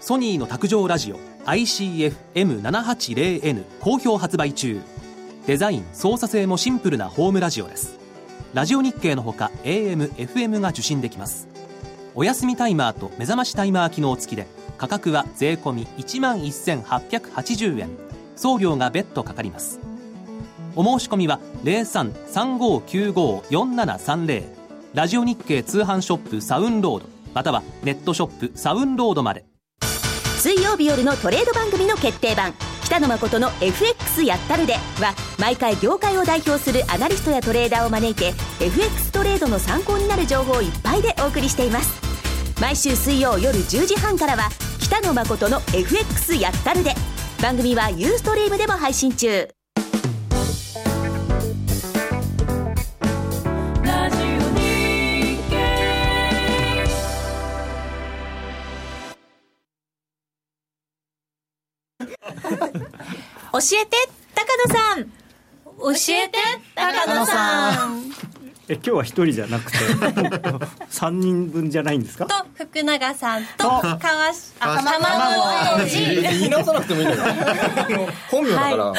[0.00, 4.78] ソニーの卓上ラジオ ICF-M780N 好評発売中
[5.46, 7.98] デザイン操作性もシンプルなホームラジオです。
[8.54, 11.48] ラジオ日経のほか AM、FM が受信できます。
[12.14, 14.46] お休みタイマーと目覚ましタイマー機能付きで
[14.78, 17.90] 価格は税込1万1880円。
[18.36, 19.80] 送料が別途かかります。
[20.76, 24.42] お申し込みは0335954730
[24.94, 29.44] ラジオ日経通販ショップサウンロードまたはネットショップサウンロードまで。
[30.38, 32.52] 水曜日夜のトレード番組の決定版。
[32.94, 38.28] 北野誠の FX やったるでは毎回業界を代表するアナリストやトレーダーを招いて
[38.64, 42.00] FX トレードの参考になる情報いっぱいでお送りしています。
[42.60, 44.48] 毎週水曜夜10時半からは
[44.80, 46.94] 北野誠の FX やったるで。
[47.42, 49.48] 番組はユーストリームでも配信中。
[63.54, 63.96] 教えて
[64.34, 65.04] 高野さん。
[65.78, 66.38] 教えて
[66.74, 68.02] 高野さん。
[68.66, 69.78] え今日は一人じゃなくて
[70.88, 72.24] 三人分じゃないんですか？
[72.26, 75.96] と福永さんと川しあ川卵王子。
[75.98, 78.92] 言い直さなくてもいいんだよ本名だから、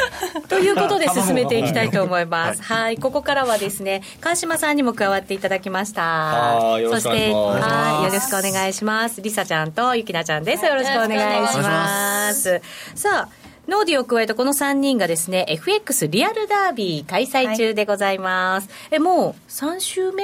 [0.47, 2.61] ということで進めていきたいと思います。
[2.63, 6.01] はい、ここからはですね、川島さんにも加わっていただきました。
[6.03, 7.59] はいよろしくお願いします。
[7.59, 9.21] そして、はい、よろしくお願いします。
[9.21, 10.63] りさちゃんとゆきなちゃんです。
[10.65, 12.61] よろしくお願いします。
[12.93, 18.69] さあ、ノーディを加えたこの3人がですね、FX リアルダービー開催中でございます。
[18.91, 20.23] え、もう3週目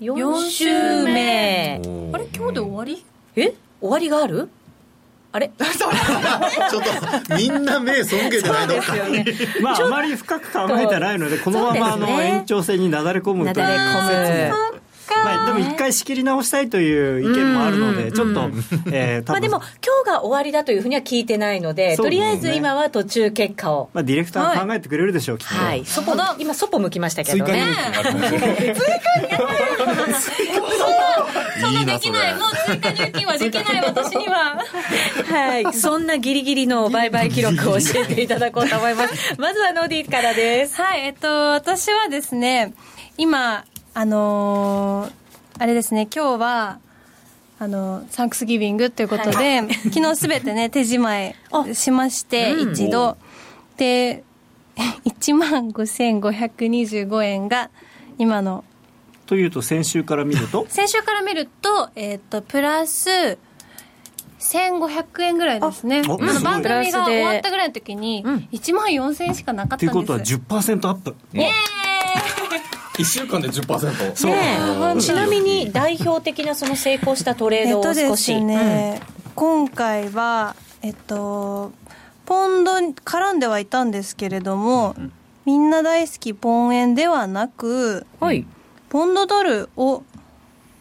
[0.00, 0.64] ?4 週
[1.04, 1.80] 目。
[2.14, 2.26] あれ？
[2.34, 3.04] 今日で終わり？
[3.36, 3.54] え？
[3.80, 4.48] 終わりがある？
[5.32, 5.50] あれ？
[5.60, 6.82] ちょっ
[7.28, 8.94] と、みんな目背けてないのか。
[9.60, 13.66] まああまり深く考えてないのでこのままあの延長戦になだれ込むという
[15.16, 18.50] まあ、でも一回仕切り直したいという意見もあるので、ちょっと、
[18.92, 23.90] えー、まあでも、今日が終わりだというふうには聞いてないので、とりあえず今は途中結果を。
[23.92, 25.54] まあ、ディレクターが考えてくれるでしょう、きっと。
[25.54, 25.84] はい。
[25.84, 27.64] そこ、今、そぽ向きましたけどね。
[31.60, 34.64] そんなできないもう追加入金はできない 私には
[35.30, 35.72] はい。
[35.74, 39.34] そんなギリギリの売買記録を教えていただこうと思います。
[39.38, 40.80] まずはノーディーからです。
[40.80, 42.72] はいえっと私はですね
[43.16, 43.64] 今
[43.98, 45.12] あのー
[45.60, 46.78] あれですね今日は
[47.58, 51.34] あのサンクスギビングということで、昨日すべてね 手仕舞
[51.68, 52.72] いしまして、うん。
[52.72, 53.16] 一度。
[53.76, 54.22] で
[55.04, 57.70] 1万5525円が
[58.18, 58.62] 今の。
[59.26, 63.36] というと、先週から見ると、先週から見ると、えっ、と、プラス、
[64.38, 66.02] 1500円ぐらいですね。
[66.02, 69.92] の番組が終わったぐらいの時に、1万4000円しかなかったんです。
[69.92, 71.16] ということは10%アップ。
[71.34, 71.50] イエ
[72.98, 74.16] 1週間で10%。
[74.16, 74.58] そうね
[74.96, 78.24] えちなみに代表的なその成功したトレードをーイえっとで少し。
[78.34, 79.00] すね、
[79.36, 81.72] 今回は、えっと、
[82.26, 84.96] ポンドに絡んではいたんですけれども、
[85.44, 88.44] みんな大好きポン円ではなく、うんはい。
[88.88, 90.02] ポンドドルを、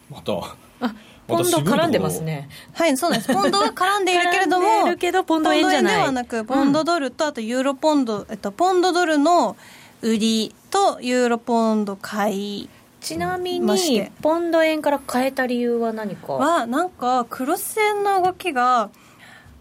[0.10, 0.34] また。
[0.80, 0.96] あ、
[1.28, 2.50] ポンド絡んでますね。
[2.74, 3.34] はい、そうなんです。
[3.34, 9.56] ポンドは絡んでいるけれども、絡んでいるけどポンド円ではなく、ポンドドルと、あとユーロポンド、えっと、ポンドドルの
[10.02, 12.70] 売りとユーロポンド買い。
[13.00, 16.34] ちなみにポンド円から変えた理由は何か？
[16.34, 18.90] は、なんか、クロス線の動きが、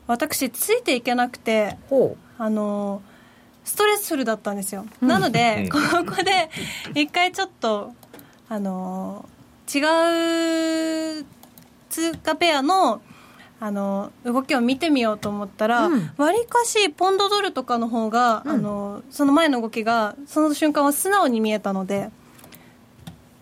[0.07, 3.03] 私、ついていけなくて、ほあの、
[3.65, 4.87] ストレスフルだったんですよ。
[5.01, 6.51] なので、 ここで、
[6.95, 7.93] 一回ちょっと、
[8.49, 9.29] あの、
[9.73, 9.79] 違
[11.21, 11.27] う
[11.91, 13.01] 通貨ペアの、
[13.59, 16.11] あの動きを見てみようと思ったらうん。
[16.17, 22.11] わり、かしポンドドルとかの方が、あのその前の動きがその瞬間は素直に見えたので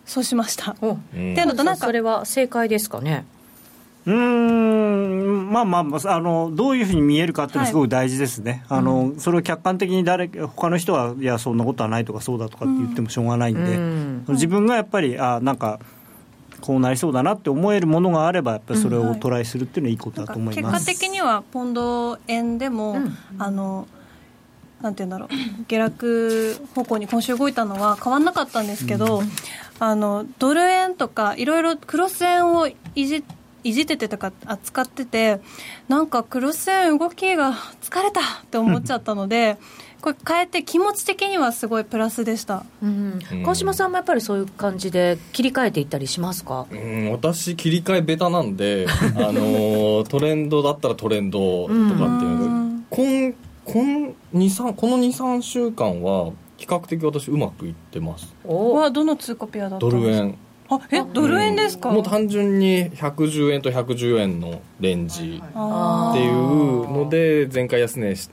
[0.04, 0.72] そうしました。
[0.72, 3.24] っていうのとなんかそれは正解ですかね？
[4.06, 8.62] うーん、まあまあまあ、あの、どういうふうに見えるかっていうのはすごく大事ですね。
[8.68, 14.24] あの、それを客観的に誰、他の人は、いや、そんなことはないとか、そうだとかって言ってもしょうがないんで、うん。
[14.28, 15.80] 自分がやっぱり、あなんか、
[16.64, 20.86] こうなりそうだなって思えるものがあれば、やっぱりそれをトライするっていうのはいいことだと思い結果ます。
[20.86, 23.18] 的にはポンド円でも、うん。
[23.38, 23.86] あの
[24.80, 25.28] なんて言うんだろう。
[25.68, 29.22] 下落方向に今週動いたのは変わんなかったんですけど、
[29.78, 33.22] あのドル円とかいろいろクロス円をいじ
[33.62, 35.40] いじっててとか扱ってて
[35.88, 39.58] なんかクロス円動きが疲れたって思っちゃったので、
[40.04, 42.66] これ変えて気持ち的にはすごいプラスでした。
[42.82, 43.42] うんうん。
[43.42, 46.66] 川島さんもやっぱりそういう感じで切り替えていったりしますか？
[46.70, 48.86] うん、私切り替えベタなんで、
[49.16, 52.80] あのートレンドだったらトレンドとかっていうのうん。
[52.80, 53.32] が、今
[53.64, 58.34] 今23この23週間は比較的私うまくいってます。
[58.44, 58.74] お。
[58.74, 60.02] はどの通貨ペアだったんですか？
[60.02, 60.38] ドル円。
[60.68, 65.58] あえドル円ですか、もう単純に110円と110円のレンジって
[66.22, 68.30] いうので前回安値し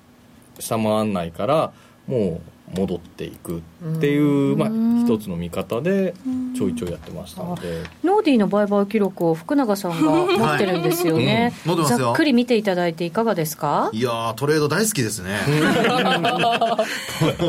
[0.62, 1.74] 下回らないから
[2.08, 2.42] もう
[2.74, 3.62] 戻っていくっ
[4.00, 4.70] ていう、まあ、
[5.06, 6.14] 一つの見方で
[6.56, 7.84] ちょいちょいやってましたので。
[8.02, 13.90] ノーディーの売買記録を福永さんが持ってるんですよね、はいうんざっくり見ていただいていかがですか？
[13.92, 15.38] いやートレード大好きですね。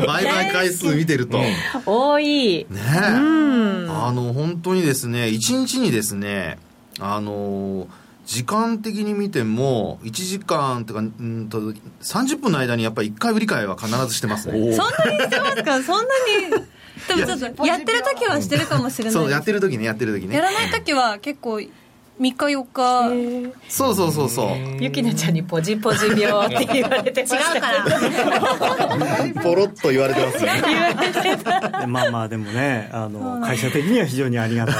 [0.05, 2.61] 売買回数見てると、ね多い。
[2.61, 2.75] え、う
[3.85, 3.89] ん。
[3.89, 6.57] あの本当にですね1日にですね
[6.99, 7.87] あの
[8.25, 11.59] 時間的に見ても1時間とかうんと
[12.01, 14.73] 30分の間にやっぱり1回売り買いは必ずしてますね。
[14.73, 15.83] そんなにしてますか？
[15.83, 16.03] そんな
[16.57, 16.63] に。
[17.07, 20.35] でもちょっとやってる時はしてるかもしれないそうやってる時ねやってる時ね。
[20.35, 21.59] やらない時は結構
[22.19, 23.53] 3日4日。
[23.69, 24.49] そうそうそうそう。
[24.79, 27.59] ゆきなちゃんにポジポジ病って言われてましたけ
[29.35, 29.41] ど。
[29.41, 30.51] ポロッと言われてますね。
[31.81, 34.75] でまあまあ、でもね、あの、会社的には非常にありがたい。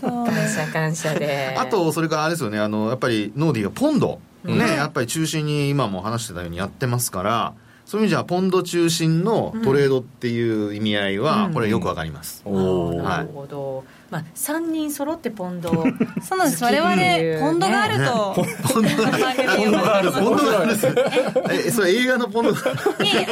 [0.00, 1.56] 感謝感謝で。
[1.58, 2.58] あとそれからあれですよね。
[2.58, 4.20] あのやっぱりノーディーがポンド。
[4.44, 7.54] ね、やっぱり中心に今も話してたようにやってますから。
[7.86, 13.02] そういう意味じゃポンド中心のトレードっていう意味合いはこれよくわかります、おー。
[13.02, 15.86] なるほど、まあ、3人揃ってポンドを
[16.22, 16.62] そうなんです。
[16.62, 20.12] 我々ポンドがあるとポンドがあるポンドがある。
[20.12, 20.76] ポンドがある
[21.50, 22.52] えそれ映画のポンド？
[22.54, 22.60] が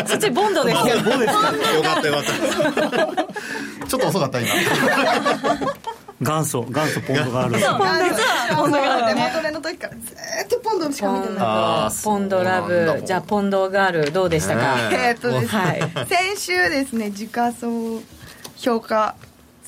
[0.09, 0.89] そっちボンドです。
[0.89, 3.87] よ よかったよかった。
[3.87, 4.49] ちょっと遅かった今。
[6.21, 7.55] 元祖、元祖ポンドがある。
[7.55, 7.79] 実は
[8.57, 9.15] ポンドがある。
[9.15, 16.07] ね元ネの時からずーっとポンドしか見てないポンドラブじゃあポンドガールどうでしたか、ねえーっとですね、はい。
[16.09, 18.03] 先週ですね時価総
[18.57, 19.15] 評価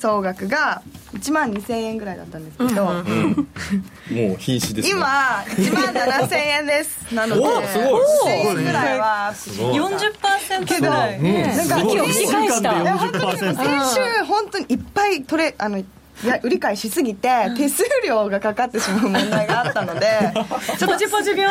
[0.05, 4.91] 総額が1万2000円ぐらいだったんですけど、もう瀕死ですね。
[4.91, 5.07] 今
[5.47, 7.15] 1万7000円です。
[7.15, 8.35] なのでおすごい。
[8.45, 9.33] 1000円ぐらいは。
[9.33, 11.23] 40%ぐらい。
[11.23, 11.95] なんかすごい。
[11.95, 13.55] 今日1時間で40%。
[13.55, 15.85] 先週本当にいっぱいトレあのい
[16.23, 21.47] や売り買いしすぎて手数料がかかってしまう問題があったので ちょっとポジポジ病。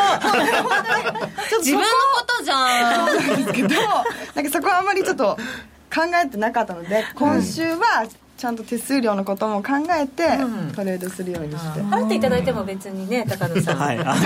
[1.59, 3.09] 自分のことじゃん。
[3.09, 3.69] そ うなんですけど
[4.37, 5.37] なんかそこはあんまりちょっと
[5.95, 8.05] 考えてなかったので今週は
[8.37, 10.27] ちゃんと手数料のことも考えて
[10.75, 13.77] トレードするようにして、払っていただいても別にね高野さん。
[13.77, 14.21] はい、あの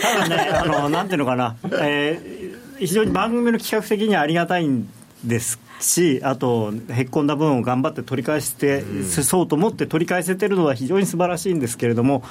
[0.00, 4.86] ただね、あのなんていうのかな、えー非常に番組の企画的にはありがたいん
[5.24, 12.22] ですし、あと、へっこんだ分を頑張って取り返して、そうと思って取り返せてるのは非常に素晴らしいんですけれども、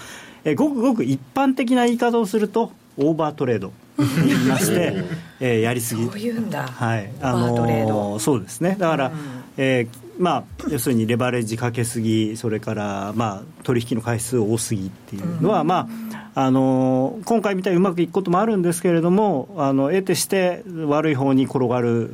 [0.44, 5.04] えーごくごく一般的な言い方をすると、オーバートレードと言いまして、
[5.40, 6.06] えーやりすぎ。
[6.06, 6.68] そういうんだ。
[6.68, 8.20] はい、オーバートレード。
[8.20, 8.76] そうですね。
[8.78, 9.12] だから、
[9.58, 15.90] えーまあ、要するにレバレッジかけすぎそれから、まあ、取引の回数多すぎっていうのは、ま
[16.34, 22.10] あ、あの今回みたいにうまくいくこともあるんですけれどもあの得てして悪い方に転がる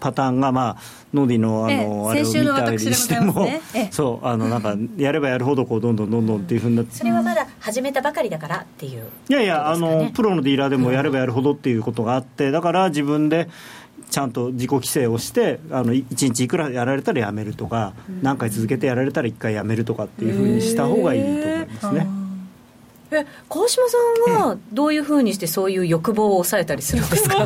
[0.00, 0.76] パターンが、まあ、
[1.12, 3.88] ノディのあええのあれを見たりしても、ねええ。
[3.92, 6.96] そうあのなんかやればやるほどこうどんどんどんどんっていうふうになって。
[6.96, 13.48] それはまだ始めたばかりだからっていういやいや、あのプロのディーラーでもやればやるほどっていうことがあって、だから自分で
[14.10, 22.06] ちゃんと自己規制をして、あの1日いくらやられたらやめるとか、何回続けてやられたら1回やめるとかっていうふうにした方がいいと思いますね。
[23.12, 23.96] え川島さ
[24.30, 27.44] んはどういうふうにしてそういう欲望を抑えたりするんですか？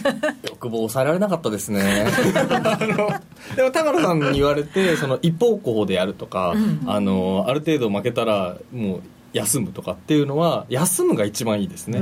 [0.48, 2.06] 欲望抑えられなかったですね。
[2.34, 6.54] あのでも高野さんに言われてその一方向でやるとか、
[6.86, 9.00] あのある程度負けたらもう
[9.32, 11.98] 休むとかっていうのは休むが一番いいですね。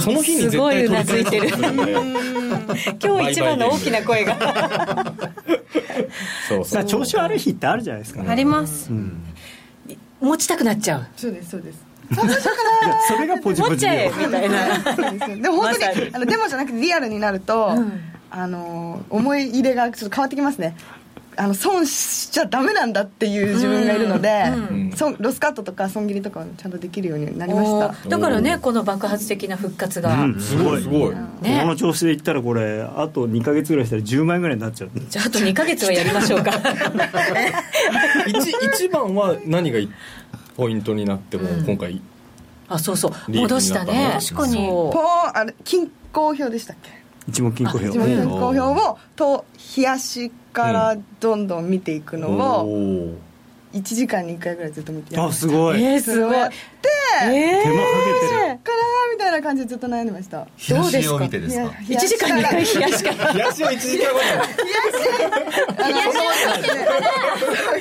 [0.00, 1.48] その日に絶対取り返そうとする
[3.02, 4.36] 今日一番の大きな声が。
[6.48, 6.84] そうそう。
[6.84, 8.90] 調子悪い日ってあるじゃないですか、あります。
[10.20, 11.06] 持ちたくなっちゃう。
[11.16, 11.84] そうですそうです。
[13.08, 14.78] それがポジポジみたいな。
[15.36, 16.10] でも本当に、まさに。
[16.12, 17.74] あのデモじゃなくてリアルになると、
[18.30, 20.76] あの思い入れがちょっと変わってきますね
[21.36, 24.44] あの損しちゃダメなんだっていう自分がいるので、
[24.96, 28.08] 損ロスカットとか損切りとかをちゃんとできるようになりました。
[28.08, 30.40] だからねこの爆発的な復活が、うん。
[30.40, 30.82] すごい。
[30.82, 31.14] すごい。
[31.42, 31.60] ね。
[31.62, 34.90] この調子でいったらこれあと2か月ぐらいしたら10万円ぐらいになっちゃう。
[35.08, 36.52] じゃああと2か月はやりましょうか。
[38.26, 39.78] 一一番は何が
[40.56, 42.00] ポイントになっても今回
[42.68, 43.12] あそうそう。
[43.32, 44.18] 戻したね。
[44.20, 44.56] 確かに。
[44.66, 44.96] ポー
[45.32, 46.90] ンあれ均衡表でしたっけ？
[47.28, 47.88] 一目金庫表。
[47.90, 49.44] 一目均衡表をと
[49.76, 53.14] 冷やしからどんどん見ていくのをおー。
[53.74, 55.82] 1時間に1回ぐらいずっと見てやあすごい。
[55.82, 56.36] えー、すごい
[56.88, 58.78] やってえ手間かけてるから
[59.12, 60.46] みたいな感じでずっと悩んでました。
[60.68, 61.62] 冷やしを見てですか？
[61.62, 63.04] いやー、1時間に1回冷やし。
[63.04, 63.32] から。
[63.32, 63.62] 冷やし。
[63.64, 64.24] を1時間後に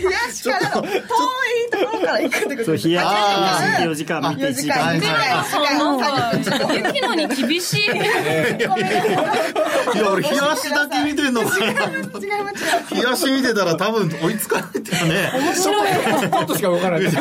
[0.04, 1.00] 冷やしからの遠い
[1.72, 3.06] ところから行くってことですそう冷やし。
[3.06, 4.22] あー4時間。
[4.30, 4.80] 見て4 1時時間。
[4.82, 7.84] 間見て1時間30分雪乃に厳しい。
[7.86, 7.88] い
[9.98, 11.82] や俺冷やしだけ見てんのかな違いま
[12.20, 12.26] す。
[12.96, 15.32] 違い冷やし見てたら多分追いつかないっていうね。
[15.56, 15.72] ちょ
[16.42, 17.02] っとしか動かない。
[17.02, 17.16] で す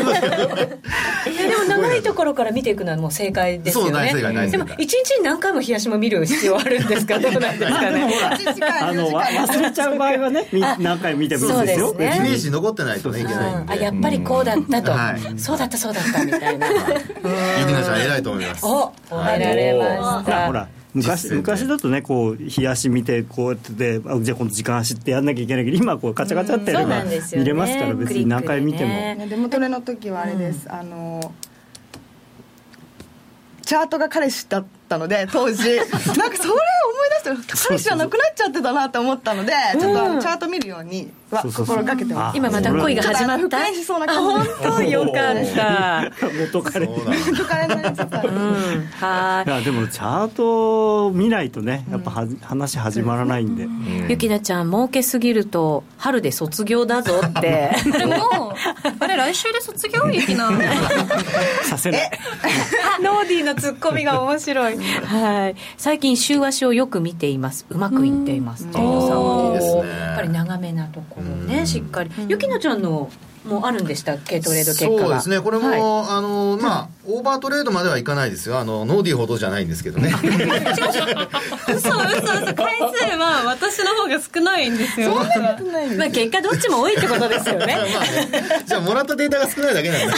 [1.78, 7.18] いやでも長いところから見ていくのはもう正解ですよそう大ねでも一日に何回も冷やしも見る必要あるんですか？
[7.18, 11.88] どうなんですかねます1時間4時あの忘れちゃう場合はね み何回見てもいいですよ。
[11.88, 12.26] そうですね。
[12.26, 15.38] イメージ残ってないとねいけないんうんあでやっぱりこうだったと、はい。
[15.38, 16.66] そうだったそうだったみたいな。
[17.60, 18.64] ゆきなちゃん偉いと思います。
[18.66, 20.22] お覚えられました。
[20.22, 29.14] ほらほら昔昔だとねこう冷やし見てこうやっててあじゃあ今度時間走ってやんなきゃいけないけど今こうカチャカチャってやれば見れますから別に何回見ても、でね。
[29.14, 31.32] ねデモトレの時はあれです、あの
[33.72, 35.76] チャートが彼氏だったので当時。
[35.78, 36.36] なんかそれ思い
[37.24, 42.36] 出して彼氏はなくなっちゃってたなと思ったのでちょっとあのチャート見るようには心がけてます。
[42.36, 43.66] 今また恋が始まった。
[43.72, 46.10] しそうなあ感本じ当よかった。
[46.38, 46.86] 元彼。
[46.86, 53.66] 元彼になっちゃったうんはいやでもチャート見ないとねやっぱは話始まらないんで、
[54.08, 57.70] ゆきなちゃん儲けすぎると春で卒業だぞって。
[57.90, 58.54] でも
[59.00, 60.06] あれ来週で卒業？
[60.10, 60.52] 雪乃
[61.64, 62.10] させない。
[63.02, 67.66] ノーディーのツッコミが面白い、はい、最近週足をよく見ています。
[67.70, 68.64] うまくいっています。
[68.64, 69.46] ジェイドさんは。
[69.46, 69.88] いいですね。
[69.88, 72.10] やっぱり長めなところねしっかり。
[72.28, 73.10] ゆきなちゃんの
[73.44, 74.40] もあるんでしたっけ？
[74.40, 75.00] トレード結果が。
[75.00, 75.40] そうですね。
[75.40, 75.80] これも、はい。
[75.80, 78.58] あのまあオーバートレードまではいかないですよ。
[78.58, 80.12] あのノーディーほどじゃないんですけどね。
[81.68, 82.54] 嘘嘘嘘。
[82.54, 85.14] 回数は私の方が少ないんですよ。
[85.16, 87.76] まあ、結果どっちも多いってことですよね。
[87.76, 90.14] まあねじゃあもらったデータが少ないだけなんだ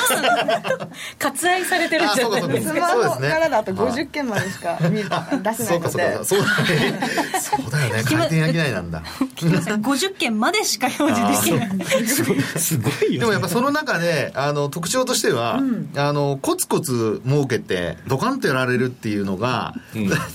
[1.18, 6.94] 割愛されてるんじゃないですかスマホからだと50件までしか見出せなそかそういうのでかそうだね
[7.40, 8.02] そうだよね。
[8.14, 9.02] 回転商いなんだ。
[9.36, 12.06] 50件までしか表示できない。
[12.60, 15.60] すごいよ、ね、でもやっぱその中であの特徴としては、
[15.96, 19.74] あのコツコツ儲けてドカンとやられるっていうのが、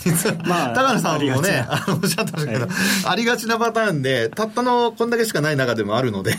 [0.04, 1.74] 実は、まあ高野さんもありがちねな。
[1.74, 2.70] あのおっしゃってましたけど、はい。
[3.06, 6.36] ありがちなパターンでたったのこんだけしかない中でもあるので。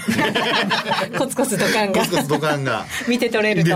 [1.18, 2.01] コツコツドカンが。
[2.01, 2.84] コツコツドカンが。
[3.09, 3.70] 見て取れると。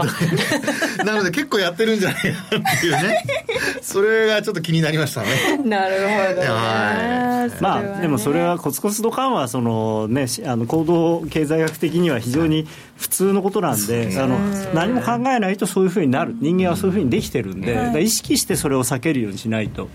[1.05, 3.25] なので結構やってるんじゃないかなっていうね。
[3.83, 5.29] それがちょっと気になりましたね。
[5.65, 6.49] なるほどね。
[6.49, 12.67] はまあでもそれはコツコツドカンはそのねしあの行動経済学的には非常に
[12.97, 14.39] 普通のことなんであの
[14.73, 16.37] 何も考えないとそういうふうになる。
[16.41, 19.89] 人間はそういうふうにできてるんで、だから意識してそれを避けるようにしないと。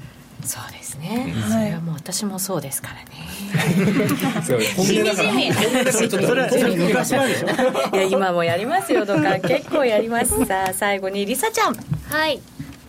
[0.44, 4.42] そうですね、それはもう私もそうですからね。
[4.42, 5.92] すごい本音だから。
[5.92, 7.48] それは昔はでしょ。
[7.96, 10.46] いや今もやりますよとか 結構やります。
[10.46, 11.76] さあ最後にりさちゃん。
[12.10, 12.40] はい。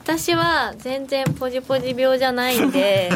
[0.05, 3.11] 私は全然ポジポジ病じゃないんで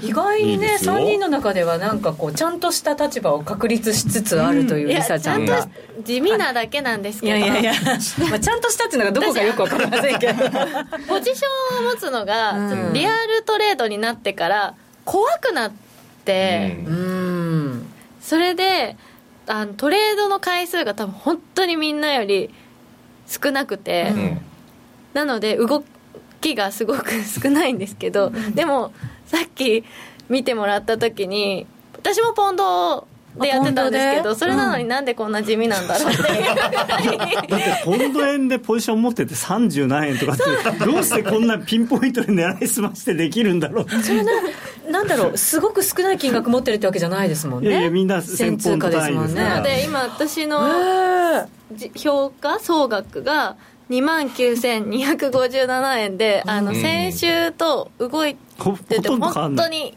[0.00, 0.94] 意外にねいいですよ。
[0.94, 7.32] 3人の中ではなんかこうちゃんとした立場を確立しつつあるというりさちゃんちゃがんと地味なだけなんですいけど。
[7.32, 7.72] やいやいや、
[8.30, 10.34] まあ、ちゃんとしたっていうのがどこかよくわかりませんけど。
[11.08, 12.92] ポジションを持つのが、うん。
[12.92, 14.74] リアルトレードになってから
[15.04, 15.72] 怖くなっ
[16.24, 16.94] て、うん。
[16.94, 17.86] うん
[18.20, 18.96] それで
[19.46, 22.50] あのトレードの回数が多分本当にみんなより
[23.26, 24.40] 少なくて、うん。
[25.12, 25.84] なので動
[26.40, 28.92] きがすごく少ないんですけど、でも
[29.32, 29.82] さっき
[30.28, 33.08] 見てもらった時に私もポンド
[33.40, 36.26] でやってたんですけどそれなのになんでこんな地味なんだろうっていう。
[36.26, 44.02] ぐらいだってポンド円でポジション持ってて30何円とかってどうしてこんなピンポイントで狙いすましてできるんだろう。
[44.02, 44.32] それな
[44.90, 47.70] なんだろうすごく少ない金額持ってるってわけじゃないですもんね。
[47.70, 49.32] いやいやみんな1000通貨ですもんね。
[49.32, 50.60] 1000ポンド単位で今私への
[51.96, 53.56] 評価総額が
[53.90, 59.96] 2万9257円で、あの先週と動いほてて本当に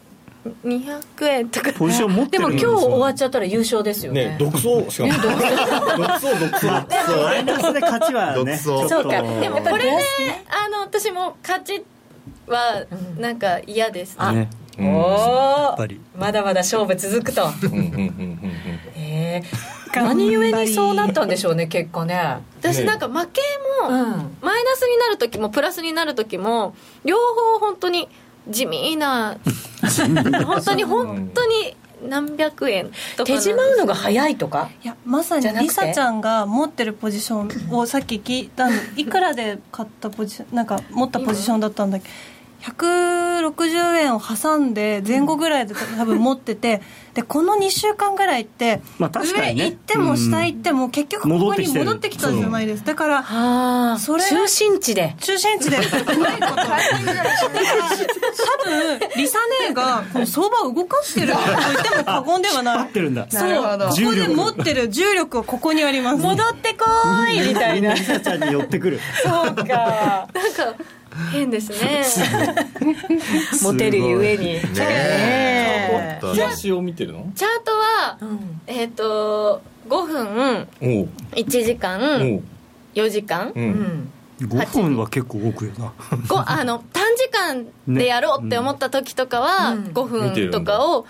[0.64, 1.72] 200円とか。
[1.72, 4.30] ポジション持ってるでも今日終わっちゃったら優勝ですよね。
[4.30, 5.56] ね独走しかも独走。
[5.96, 8.64] 独走そう マイナスで勝ちはね独走。
[8.64, 8.88] ちょっと。
[8.88, 9.22] そうか。
[9.22, 9.90] でもこれで
[10.48, 11.84] あの私も勝ち
[12.46, 12.84] は
[13.18, 14.18] なんか嫌です。
[14.18, 16.00] ね、ねおやおっぱり。
[16.16, 17.48] まだまだ勝負続くと。
[17.62, 17.82] うんう
[20.02, 22.38] 何故にそうなったんでしょうね結果ね。
[22.60, 23.40] 私なんか負け
[23.82, 24.36] も、うん。
[24.40, 26.74] マイナスになる時もプラスになる時も
[27.04, 28.08] 両方本当に
[28.48, 29.38] 地味な
[30.44, 31.76] 本当に本当に
[32.08, 34.70] 何百円とか手締まうのが早いとか？
[34.84, 35.68] いやまさにじゃなくて？
[35.68, 38.76] リサちゃんが持ってるポジションをさっき聞いたの。
[38.96, 42.08] いくらで買ったポジションなんか持ったポジションだったんだっけ？
[42.74, 46.82] 160円を挟んで前後ぐらいで多分持ってて
[47.14, 49.64] でこの2週間ぐらいってまあ確か上にね。
[49.66, 52.84] 行っても下行っても結局ここに戻ってきたじゃないです。
[52.84, 55.16] だからそれ中心地で。
[55.20, 55.78] 中心地で。
[55.78, 55.80] う
[56.18, 56.64] まいこと多
[58.64, 62.78] 分リサ姉がこの相場を動かしてると言っても過言ではない。
[62.78, 66.16] 合ってるんだそうここで持ってる重力はここにあります。
[66.22, 67.74] 戻ってこーいみたいな。
[67.74, 69.00] みんなリサちゃんに寄ってくる。
[69.22, 69.54] そうか。
[69.54, 70.28] なんか
[71.32, 72.04] 変ですね。
[73.62, 74.44] モテるゆえに。
[74.54, 76.18] ねえ。
[76.20, 78.60] 本当に冷やしを見てるのチャートは、うん。
[78.66, 81.08] えっ、と5分おう。
[81.32, 82.42] 1時間おう。
[82.94, 83.52] 4時間。
[83.54, 83.70] ううん。
[83.70, 85.92] ん5分は結構動くよな。
[86.28, 89.84] ごあの短時間でやろうって思った時とかはうん。
[89.86, 91.06] 5分とかを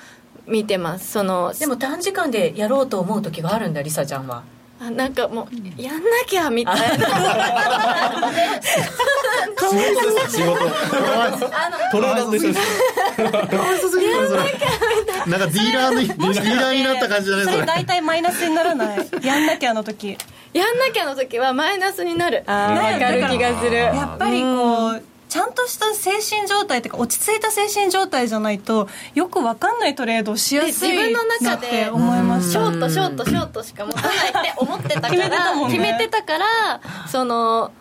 [0.46, 1.12] 見てます。
[1.12, 4.42] そのでも短時間でやろうと思う時があるんだリサちゃんは
[4.78, 7.06] あなんかもうやんなきゃみたいな。
[10.28, 10.58] 仕事
[11.92, 12.60] トレーダーと一緒です
[15.26, 17.54] なんかディーラーのディーラーになった感じだねそれ。
[17.54, 17.66] それ。
[17.66, 18.96] 大体マイナスにならな。
[18.96, 20.18] いやんなきゃの時。
[20.52, 22.44] やんなきゃの時はマイナスになる。
[22.46, 22.92] あー。
[22.94, 23.76] わかる気がする。
[23.76, 37.72] やっぱりこうちゃんとした精神状態っていうか落ち着いた精神状態じゃないとよくわかんないトレードをしやすいで自分の中でて思いまショートショートショートしか持たないって思ってたか決めてたら決めてたからその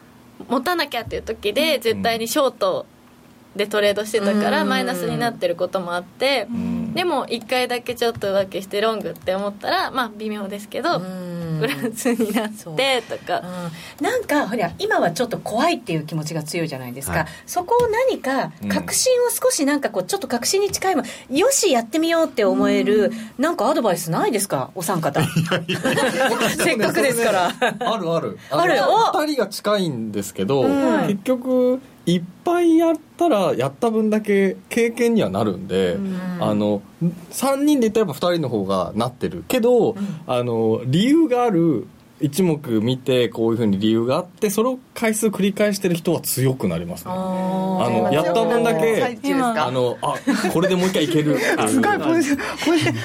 [0.50, 2.86] 持たなきゃっていう時で絶対にショート
[3.56, 4.70] でトレードしてたからうん。
[4.70, 6.48] マイナスになってることもあって
[6.94, 11.00] でも1回だけちょっと浮気してロングって思ったらまあ微妙ですけど
[11.56, 11.60] うん。
[11.62, 13.42] プラスになってとか。
[14.00, 14.06] うん。
[14.06, 17.28] なんかほら今はちょっと怖いっていう気持ちが強いじゃないですか、はい。
[17.46, 24.72] そこを何か確信を少しなんかこうちょっと確信に近いもよしやってみようって思えるなんかアドバイスないですか？
[24.76, 25.22] お三方。
[26.58, 27.48] せっかくですから。
[27.80, 28.38] あるある。
[28.50, 29.22] あるのお。
[29.22, 31.08] 二人が近いんですけど、うん。
[31.08, 35.98] 結局いっぱいやったらやった分だけ経験にはなるんで、
[36.40, 36.82] あの
[37.32, 39.44] 3人で言ったらやっぱ2人の方がなってる。
[39.48, 39.96] けど、
[40.28, 41.88] あの理由がある
[42.22, 47.12] 一目見てこういうふうに理由があってそれを回数繰り返してる人は強くなりますね。
[47.12, 50.16] あのやった分だけあのあ
[50.54, 51.38] これでもう一回いける。
[51.68, 52.38] すごいポジ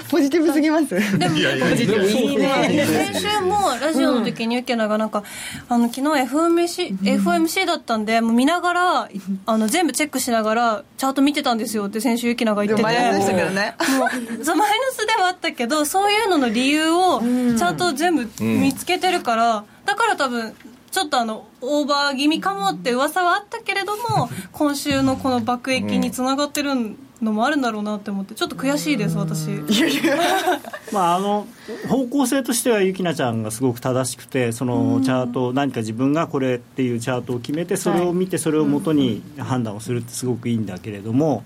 [0.08, 1.18] ポジティブすぎます。
[1.18, 2.86] でもいいね。
[2.86, 5.24] 先週もラジオの時にユキナがなんか、
[5.68, 9.08] あの昨日 FMC, FMC だったんでもう見ながら
[9.46, 12.82] あの全部チェックしながらチャート見てたんですよって先週ユキナが言ってて。
[12.82, 13.74] マイナスでしたけどね。
[13.88, 17.20] もうマイナスではあったけどそういうのの理由を
[17.58, 20.54] ちゃんと全部見つけてるから、だから多分
[20.90, 29.48] ちょっとあのオーバー気味かもって噂はあったけれども 今週のこの爆益につながってるのもあるんだろうなって思ってちょっと悔しいです私。
[29.48, 30.16] いやいや。
[30.92, 31.46] まああの
[31.88, 41.44] 方向性としてはゆきなちゃんがすごく正しくてそのチャート何か自分がこれっていうチャートを決めてそれを見てそれをもとに判断をするってすごくいいんだけれども、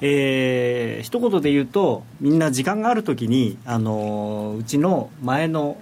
[0.00, 5.76] えー、一言で言うとみんな時間がある時にあのうちの前の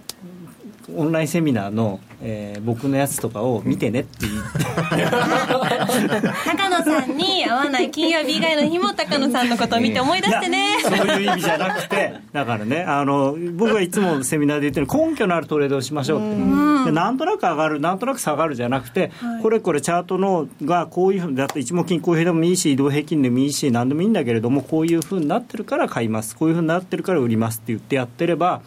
[0.95, 4.59] オンラインセミナーの、えー、僕のやつとかを見てねって言って。
[6.45, 10.79] 高野さんに会わない金曜日以外の日も高野さんのことを見て思い出してね。
[10.83, 16.73] そういう意味じゃなくて だからねあの僕がいつもセミナーで言ってる根拠のあるトレードをしましょうって。
[16.85, 26.37] でなんとなく上がるなんとなく下がるじゃなくて、はい、これこれチャートのがこういうふうにだって一目均衡平でもいいし移動平均でもいいし何でもいいんだけれどもこういうふうになってるから買います。
[26.37, 28.63] こういうふうになってるから売りますって言ってやってれば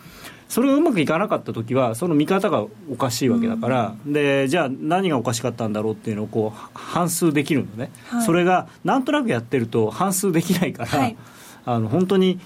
[0.56, 11.18] それがうまくいかなかった時はその見方がおかしいわけだから、うん、でじゃあ何がおかしかったんだろうっていうのをこう反数できるのね、はい、それがなんとなくやってると反数できないから、はい、
[11.66, 12.40] あの本当に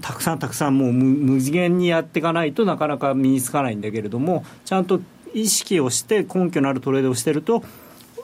[0.00, 5.00] たくさんたくさんもう無次元にやっていかないとなかなか身につかないんだけれどもちゃんと
[5.32, 7.60] 意識をして根拠のあるトレードをしてると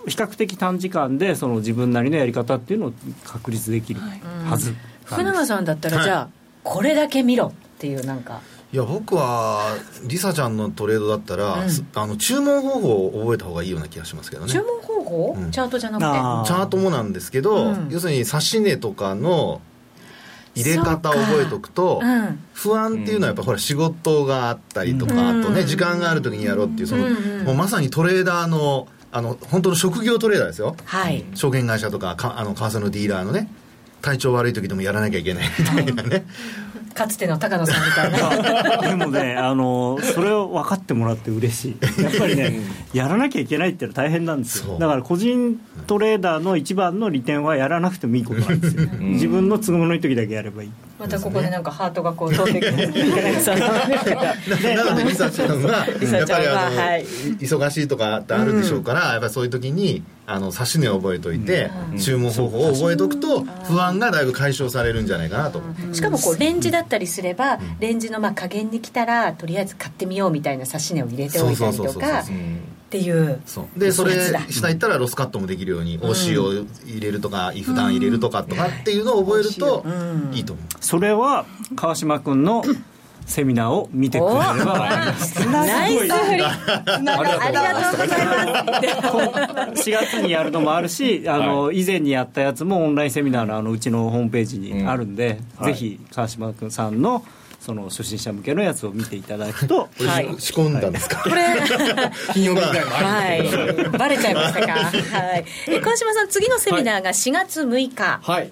[0.09, 2.93] 比較的短時間でその自分なりのやり方っていうのを
[3.23, 6.29] 確立できるはず、はい、福永さんだったらじゃあ、
[6.65, 8.41] これだけ見ろっていうなんか
[8.73, 14.53] いや僕はリサちゃんのトレードだったら、うん、あの注文方法を覚えた方がいいような気がしますけどね。
[14.53, 16.49] 注文方法、うん、チャートじゃなくて？
[16.49, 19.61] チャートもなんですけど、うん、要するに指し値とかの
[20.55, 22.01] 入れ方を覚えておくと、
[22.55, 27.09] 不安っていうのはやっぱほら仕事があったりとか、あとね時間がある時にやろうっていうその、
[27.45, 33.49] もうまさにトレーダーのあの本当の職業トレーダーですよ、はい、証券会社とかかあの為替のディーラーのね
[34.03, 36.27] 体調悪い時でもやらなきゃいけないみたいなね、
[36.93, 38.83] かつての高野さんみたいな。
[38.97, 42.03] でもねあのそれを分かってもらって嬉しい。
[42.03, 42.61] やっぱりね
[42.93, 44.77] やらなきゃいけないっていうのは大変なんですよ。
[44.79, 50.71] だから個人トレーダーの一番の利点はやらなくてもいいことなんですよ、自分の都合のいい時だけやればいい
[51.03, 52.73] またここでなんかハートがこう飛んでくる
[54.77, 57.05] なのでリサちゃんはやっぱりあの、はい、
[57.41, 65.61] 忙しいとかってあるでしょうから、やっぱりそういう時にあの指し値を覚えといて、注文方法を覚えておくと不安がだいぶ解消されるんじゃないかなと、
[65.93, 72.25] しかもこうレンジだったりすれば、レンジのまあ加減に来たらとりあえず買ってみようみたいな指し値を入れておいたりとか
[72.93, 73.41] っていう
[73.75, 74.15] でそれ
[74.51, 76.53] 下行ったらロスカットもできるように OC を
[76.85, 79.83] 入れるとか、イフダン入れるとかとかっていうのを覚えると
[80.33, 82.63] いいと思う、それは川島君の
[83.25, 84.45] セミナーを見てくれれば
[85.49, 87.87] ナイス振り ありがとうございま
[89.77, 89.91] す。
[89.91, 97.25] 4月にやるのもあるしあの、はい、以前にやったやつもオンラインセミナーのあのうちのホームページにあるんで、うん、ぜひ川島君さんの
[97.65, 101.45] その初心者向けのやつを見ていただくと、 はい、仕込んだんですか、これ
[102.35, 108.51] 金曜日ぐらいもあるんですけど、はい、バレちゃいましたか、 はい、え川島さん次のセミナーが4月6日、はい。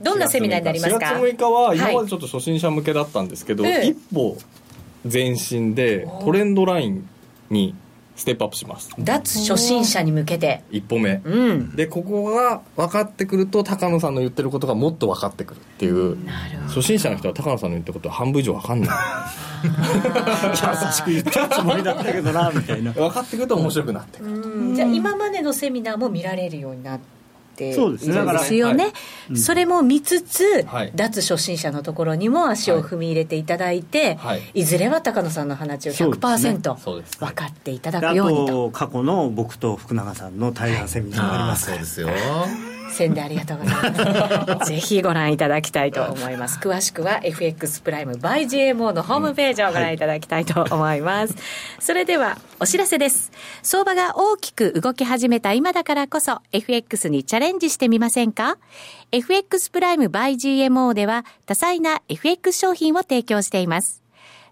[0.00, 1.50] どんなセミナーになりますか？4月6日。
[1.50, 4.38] は今までちょっと初心者向けだったんですけど、はい、一歩
[5.04, 7.08] 前進でトレンドライン
[7.50, 7.74] に
[8.18, 8.90] ステップアップします。
[8.98, 10.64] 脱初心者に向けて。
[10.72, 16.18] 一歩目、うん、でここが分かってくると高野さんの言ってることがもっと分かってくるっていう。
[16.66, 18.90] 初心者の人は高野さんの言ってることは半分以上分かんない。
[19.62, 22.92] 優しく言ったつもりだったけどなみたいな。
[22.92, 24.74] 分かってくると面白くなってくる。
[24.74, 27.17] じゃあ今までのセミナーも見られるようになって
[27.58, 28.14] てそうですね。
[28.14, 28.90] だからですよね、は
[29.32, 29.36] い。
[29.36, 38.70] それも見つつ、はい、脱初心者のところにも足を踏み入れていただいて、はい、いずれは高野さんの話を100%、ね、分かっていただくようにと。
[38.70, 42.08] 過去の僕と福永さんの対談セミナーがあります、そうですよ
[42.98, 43.74] 宣伝ありがとうござい
[44.56, 44.72] ます。
[44.74, 46.58] ぜひご覧いただきたいと思います。
[46.60, 51.34] 詳しくは FX プライム by GMO のホームページをご覧いただきたいと思います。
[51.78, 53.30] それではお知らせです。
[53.62, 58.58] 相場が大きく動き始めた今だからこそ FX にチャレンジしてみませんか
[59.12, 64.02] ?FX プライム by GMO では多彩な FX 商品を提供しています。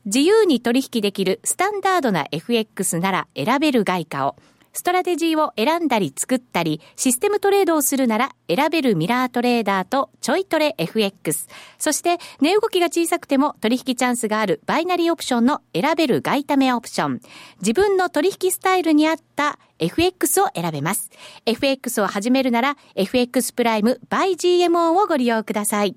[0.05, 4.37] 自由に取引できるスタンダードな FX なら選べる外為、
[4.77, 11.49] ストラテジーを選んだり作ったり、システムトレードをするなら選べるミラートレーダーとちょいトレ FX。
[11.79, 17.21] そして値動きが小さくても取引チャンスがあるバイナリーオプションの選べる外為オプション。
[17.61, 21.11] 自分の取引スタイルに合った FX を選べます。
[21.47, 25.97] FX を始めるなら FX プライム by GMO をご利用ください。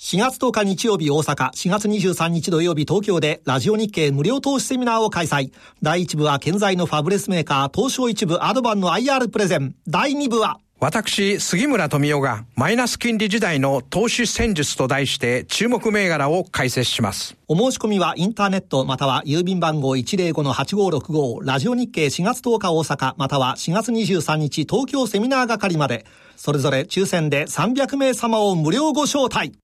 [0.00, 5.52] 4月10日日曜日大阪、4月23日土曜日東京でラジオ日経無料投資セミナーを開催。
[5.82, 9.74] 第1部は健在のファブレスメーカー東証一部アドバンの IR プレゼン。
[9.88, 17.36] 第2部は私、杉村富夫がマイナス金利時代の投資戦術と題して注目銘柄を解説します。
[17.48, 29.58] お申し込みはインターネットまたは郵便番号105-8565ラジオ日経4月10日大阪または4月23日東京セミナー係までそれぞれ抽選で300名様を無料ご招待。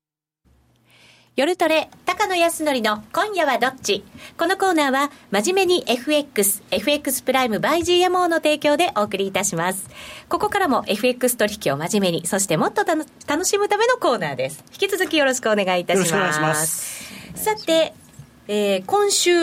[1.36, 4.04] 夜トレ、高野康則の今夜はどっち？
[4.38, 9.90] このコーナーは、真面目に FX、FX プライム by GMO の提供でお送りいたします。
[10.28, 14.62] ここからも FX 取引を真面目に、そしてもっと楽しむためのコーナーです。
[14.74, 16.14] 引き続きよろしくお願いいたします。
[16.14, 17.34] よろしくお願いします。
[17.34, 17.94] さて、
[18.46, 19.34] えー、今週、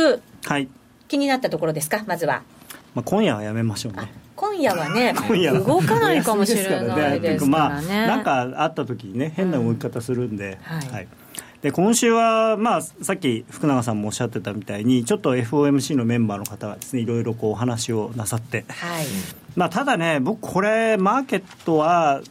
[0.46, 0.70] はい、
[1.10, 2.44] 気になったところですか、まずは。
[2.96, 4.14] まあ、今夜はやめましょうね。
[4.38, 5.14] 今夜はね、
[5.66, 7.84] 動かないかもしれないですからね。
[7.92, 11.08] まあ、なんかあった時にね、変な動き方するんで、うん、はい、はい
[11.62, 19.06] で今週は、まあ、さっき福永さんもおっしゃってたみたいにちょっと FOMC のメンバーの方がですねいろいろこうお話をなさって、はい。
[19.56, 22.22] まあ、ただね僕これマーケットは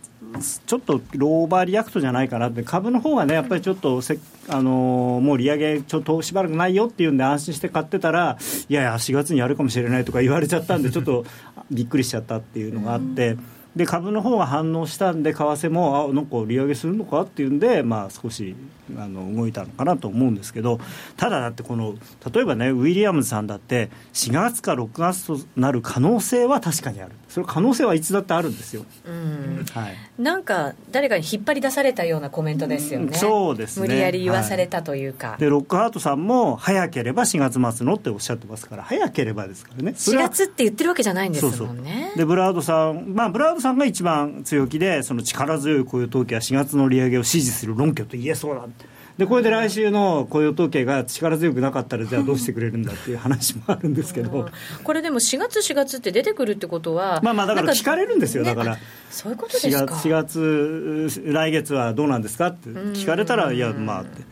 [0.66, 2.64] ちょっと overreact じゃないかなって。
[2.64, 4.18] 株の方がねやっぱりちょっとせ
[4.48, 8.36] あのー、もう利上げちょっとしばらくないよっていうんで安心して買ってたら
[8.68, 11.24] いやいや4月にやるかもしれないとか言われちゃったんでちょっと
[11.70, 13.36] びっくりしちゃったっていうのがあって。
[13.76, 18.56] で株の方が反応したんで為替もあなんか利上げするのかっていうんで、まあ、少し
[18.98, 20.80] あの動いたのかなと思うんですけど
[21.16, 21.94] ただだってこの
[22.32, 27.12] 例えばねウィリアムズさんだって4月か6月となる可能性は確かにある。
[27.30, 29.64] それ可能性はいつだってあるんですよ、うん。
[29.72, 33.86] はい、なんか誰かに引っ張り出されたようなコメントですよね、うん、そうですね。
[33.86, 39.92] 無理やり言わされたというか、はい、でロックハートさんも早ければ4月末のっておっしゃってますから早ければですからね。
[39.92, 42.12] 4月って言ってるわけじゃないんですもんね。
[42.16, 48.62] でブラウドさんまあブラウドさんが一番強気でその力強い雇用統計は4月の利上げを支持する論拠と言えそうだ
[49.20, 54.48] でこれで来週の雇用統計が力強くなかったらじゃあどうしてくれるんだっていう話もあるんですけど。
[54.82, 58.78] これでも4月4月って出てくるってことはまあまあだから聞かれるんですよだから、
[59.10, 64.22] そういうことですか？4, 月来月はどうなんですかって聞かれたらいやまあって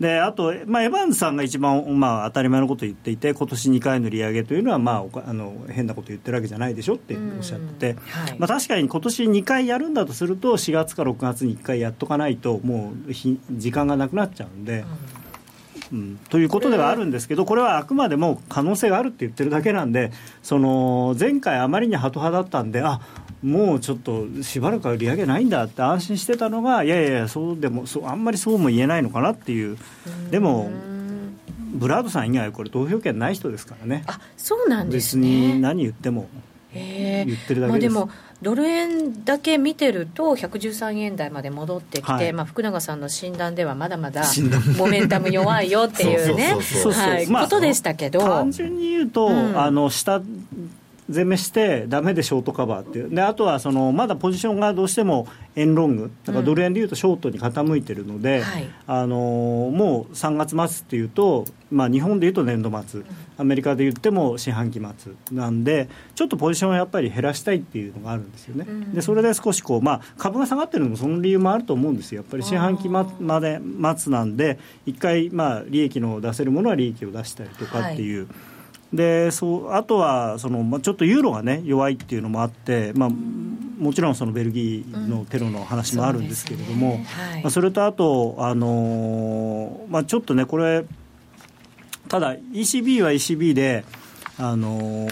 [0.00, 14.80] であと、まあ、エヴァンズさんが一番、まあ、当たり前のことを言っていて今年2回の利上げというのは、まあ、あの変なこと言ってるわけじゃないでしょっておっしゃってて、はい、まあ、確かに今年2回やるんだとすると4月か6月に1回やっとかないともう時間がなくなっちゃうんで。
[14.80, 15.21] うん
[15.92, 20.10] うん、ということではあるんですけど、これはあくまでも可能性があるって言ってるだけなんで、
[20.42, 23.00] その前回、あまりにハト派だったんで、あ
[23.42, 29.76] もうちょっとしばらくは利上げないんだって安心してたのがいやいやそうでもそうあんまりそうも言えないのかなっていう。
[30.30, 30.70] でも
[31.74, 34.04] ブラードさん以外はこれ投票権ない人ですからね。
[34.06, 36.28] あそうなんです、ね、別に何言っても
[36.72, 38.10] 言ってるだけです、まあ、でも
[38.42, 44.24] ドル円だけ見てると113円台まで戻ってきて、はい、まあ、福永さんの診断ではまだまだ
[44.76, 46.54] モメンタム弱いよっていうね。
[46.54, 50.20] ことでしたけど単純に言うと、うん、あの下
[51.10, 53.10] 全目してだめでショートカバーっていう。
[53.14, 55.26] であとはそのまだポジションがどうしても
[55.56, 56.10] 円ロング。
[56.24, 63.02] だからドル円でいうとショートに傾いてるので、うんはい、あのもう3月末っていうと、まあ、日本でいうと年度末。
[63.38, 65.12] アメリカで言っても四半期末。
[65.32, 72.22] なんでちょっとポジションをやっぱり減らしたいっていうのがあるんですよね、うん、でそれで少しこう、まあ、株が下がってるのもその理由もあると思うんですよ。
[72.22, 73.04] やっぱり四半期ま
[73.40, 73.60] で
[73.96, 78.26] 末なんで一回、まあ、利益の出せるものは利益を出したりとかっていう。
[78.26, 78.51] はい
[78.92, 87.06] でそうあとはその、まあ、ちょっとユーロが、ね、弱いっていうのもあって、まあ、もちろんそのベルギーのテロの話もあるんですけれども、うんそね。
[87.32, 90.84] はい、まあ、それとあと、あのまあ、ちょっとね、これ、
[92.08, 93.84] ただ、ECB は ECB で、
[94.38, 95.08] あの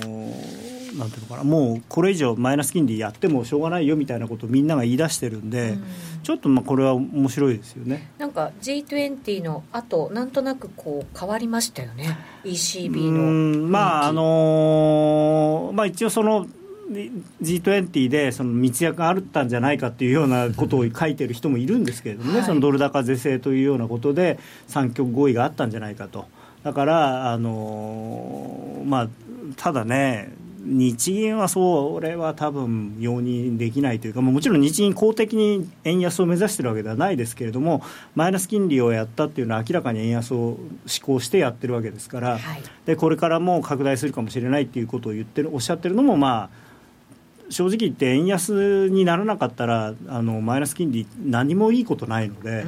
[0.97, 5.85] なんていうのかなもうこれ以上マイナス金利やってもしょうがないよみたいなことをみんなが言い出してるんで、うん、
[6.23, 8.11] ちょっとまあこれは面白いですよね。
[8.19, 12.19] なんか G20 のあとなんとなくこう変わりましたよね。
[12.45, 13.69] ECB の。
[13.69, 16.47] まああのー、まあ一応その
[16.91, 26.27] G20 でその密約があったんじゃないかっていうようなことを書いてる人もいるんですけれどもね、はい、そのドル高是正というようなことで三極合意があったんじゃないかと。
[26.63, 29.09] だから、あのー、まあ、
[29.57, 30.31] ただね、
[30.63, 37.83] 日銀はそれは多分容認できないというか、もちろん日銀、公的に円安を目指しているわけではないですけれども、
[38.15, 52.67] マイナス金利をやったっていうのは、明らかに円安を施行してやってるわけですから、はい、でこれからも拡大するかもしれないということを言ってるおっしゃってるのも、まあ、正直言って、円安にならなかったら、あのマイナス金利、何もいいことないので。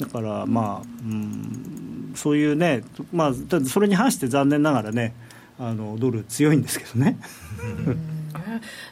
[0.00, 3.32] うん、だからまあ、うん、そういうね、まあ、
[3.64, 5.14] それに反して残念ながらね、
[5.58, 7.18] あのドル強いんですけどね。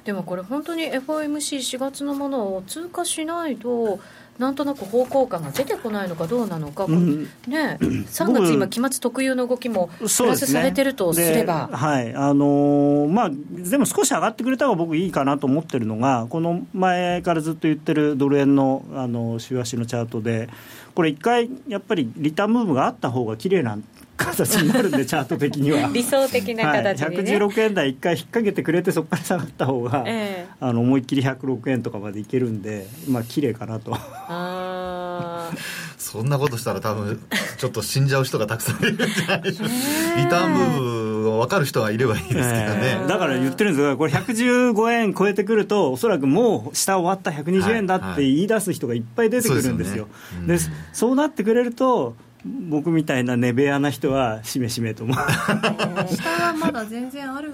[0.04, 3.98] でもこれ本当に FOMC4 月のものを通過しないと
[4.38, 11.68] なんとなく方向感が出てこないのかどうなのか、うん、ね、3月、今、期末特有の動きもプラスされてるとすれば。
[11.68, 20.48] ね、はいあのー、まあ、でも少し上がってくれた方が僕、いいかなと思ってるのが、この前からずっと言ってるドル円のあの週足のチャートで、
[20.94, 23.84] これ、一回やっぱりリターンムーブがあった方が綺麗なん
[24.24, 25.90] 形になるんで、チャート的には。
[25.94, 33.92] 理想的な形に、ね、はい、116円台、一回引っ掛けてくれて、そこから下がった方が、えー、あの思いっきり106円とかまでいけるんで、まあ綺麗かなと。
[33.94, 35.50] あ
[35.98, 37.20] そんなことしたら、多分
[37.58, 39.42] ちょっと死んじゃう人がたくさんいるんじゃない？
[39.42, 39.74] でしょうか、
[40.16, 50.08] リターンムーブ分かる人がいればいいですけどね、えー、だから言ってるんですが、これ、115円超えてくると、おそらくもう下終わった120円だって言い出す人がいっぱい出てくるんですよ。
[50.34, 52.14] はいはい、そう、ねうん、そうなってくれると
[52.45, 55.16] 僕みたいな寝部屋な人はしめしめと思う。
[56.14, 57.51] 下はまだ全然ある。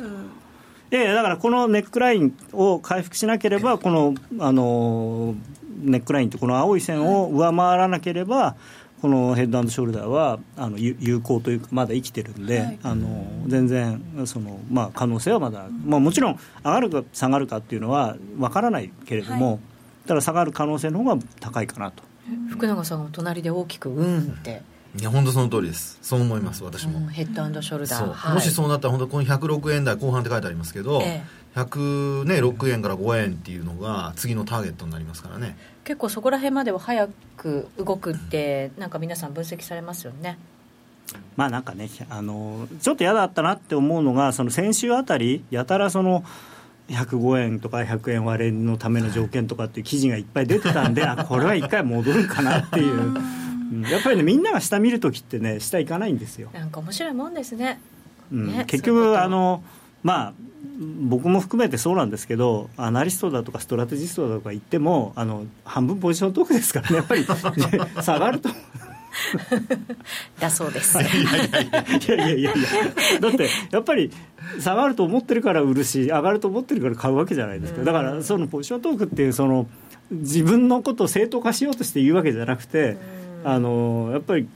[0.91, 5.35] いやいやだからこのネックラインを回復しなければこのあの
[5.83, 8.57] ネックラインとこの青い線を上回らなければ、
[9.01, 19.59] このヘッドショルダーはあの有効というかまだ生きてるんで、はい、あの全然その、まあ、可能性はまだ、まあ、もちろん上がるか下がるかっていうのは分からないけれども、はい、
[20.09, 22.03] ただ下がる可能性の方が高いかなと。
[22.51, 24.63] 福永さんは隣で大きく「うん」って。
[24.97, 25.99] いや本当その通りです。
[26.01, 31.23] そう思います私も、うん、ヘッドショルダー、はい、もしそうなったら本当この106円台後半って書いてありますけど、え
[31.55, 35.57] え、106円から5円っていうのが次のターゲットになりますからね。
[35.85, 40.39] 結構そこら辺までは早く動くってなんか皆さん分析されますよね。
[41.37, 46.25] まあなんかねあのちょっと嫌だったなって思うのがその先週あたりやたらその
[46.89, 53.15] 105円とか100円割れのための条件とかっていう記事がいっぱい出てたんであこれは一回戻るかなっていう。
[53.91, 56.51] やっぱりねみんなが下見るときってね下行かないんですよ。
[56.53, 57.81] なんか面白いもんですね。
[58.33, 59.63] うん、ね結局あの
[60.03, 60.33] まあ
[61.01, 67.25] 僕も含めてそうなんですけどアナリストだとかストラテジストだとか言ってもあの半分ポジショントークですからねやっぱり。
[68.03, 68.49] 下がると。
[70.39, 70.99] だそうです。
[70.99, 72.53] いやいやいやいや
[73.21, 74.11] だってやっぱり
[74.61, 77.83] 下がると思ってるから売るし上がると思ってるから買うわけじゃないですか。
[77.83, 79.67] だからそのポジショントークっていうその
[80.11, 82.97] 自分のことを正当化しようとして言うわけじゃなくて、
[83.45, 84.49] あのやっぱり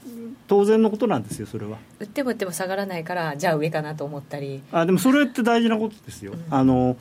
[0.47, 1.77] 当然のことなんですよそれは。
[1.99, 4.61] 売っても売っても下がらないからじゃあ上かなと思ったり。
[4.71, 6.97] あでもそれって大事なことですよ、うん、あの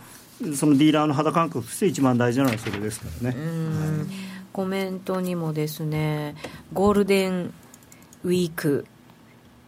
[0.55, 4.07] そのディーラーの肌感覚として一番大事なのはそれですからね、はい、
[4.53, 6.35] コメントにもですね
[6.73, 7.53] ゴールデン
[8.25, 8.87] ウィーク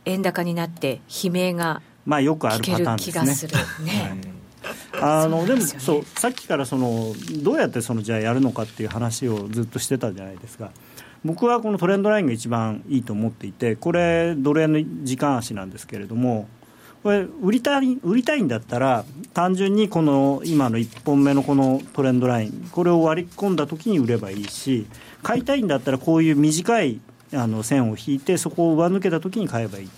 [0.04, 3.12] 円高になって悲鳴がまあよくあるパターンですね。
[3.12, 3.56] 気がする。
[3.56, 3.62] ね、
[5.00, 5.22] はい。
[5.24, 10.70] あのでもそうさっきからそのどうやってそのじゃあやるのかっていう話をずっとしてたじゃないですか。
[11.24, 16.48] 僕はこのトレンドラインが一番いいと思っていてこれドル円の時間足なんですけれども
[17.02, 24.86] これ売りたい売りたいんだったら単純にこの今の1本目のこのトレンドラインこれを割り込んだ時に売ればいいし
[25.22, 27.00] 買いたいんだったらこういう短い
[27.32, 29.88] あの線を引いてそこを上抜けた時に買えばいい。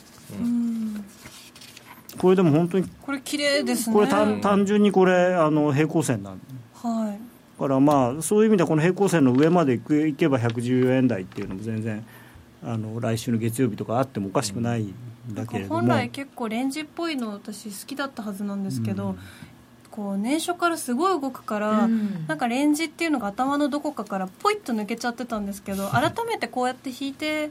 [2.18, 3.94] これでも本当にこれ綺麗ですね。
[3.94, 6.40] これ単純にこれあの平行線なん
[6.74, 7.25] はい
[7.58, 12.04] からまあそういう意味ではこの平行線の上までいけば114円台っていうのも全然
[12.64, 14.94] あの来週の月曜日とかあってもおかしくないん
[15.32, 19.18] だけれども、本来結構レンジっぽいの私好きだったはずなんですけど、うん、
[19.90, 27.50] こう年初からすごい動くから、うん、なんかレンジっていうのが頭のどこかからポイッと抜けちゃってたんですけど 改めてこうやって引いて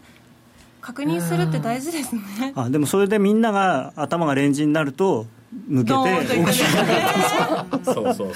[0.82, 2.54] 確認するって大事ですね。
[2.56, 5.26] あでもそれでみんなが頭がレンジになると
[5.70, 6.40] 抜けて。
[6.40, 8.34] 大きくそうそうそう。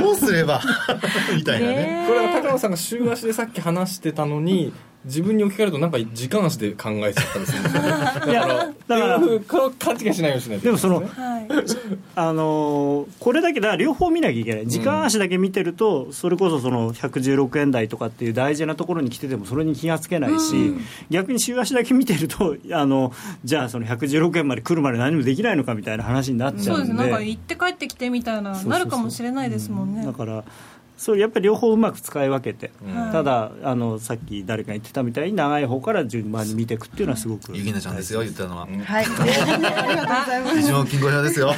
[0.00, 0.60] どうすれば？
[1.34, 2.04] みたいなね。
[2.06, 4.72] これは高野さんが週足でさっき話してたのに
[5.04, 7.80] 自分に置き換えるとなんか時間足で考えちゃったりするだか
[8.28, 9.20] らだから。
[9.78, 10.64] 勘違いしないようにしないと。
[10.64, 11.06] でもその、はい。
[12.14, 14.66] あのーこれだけだから両方見なきゃいけない。
[14.66, 20.74] 時間足だけ見てると、それこそその116円台とかっていう大事なところに来ててもそれに気がつけないし、
[21.10, 23.12] 逆に週足だけ見てるとあの
[23.44, 26.92] じゃあその116円まで来るまで何もできないのかみたいな話になっちゃそううんで。
[26.92, 28.78] ですなんか行って帰ってきてみたいなそうそうそう。
[28.78, 30.04] なるかもしれないですもんね。
[30.04, 30.44] だから
[30.98, 38.66] それやっぱり両方うまく使い分けて、はいただあのさっき誰か言ってたみたいに長い方から順番に見ていくっていうのはすごくゆきなちゃんですよ言ったのは。
[38.66, 40.40] はいありがとうござい。
[40.42, 41.48] ます一応金庫表ですよ。
[41.48, 41.54] は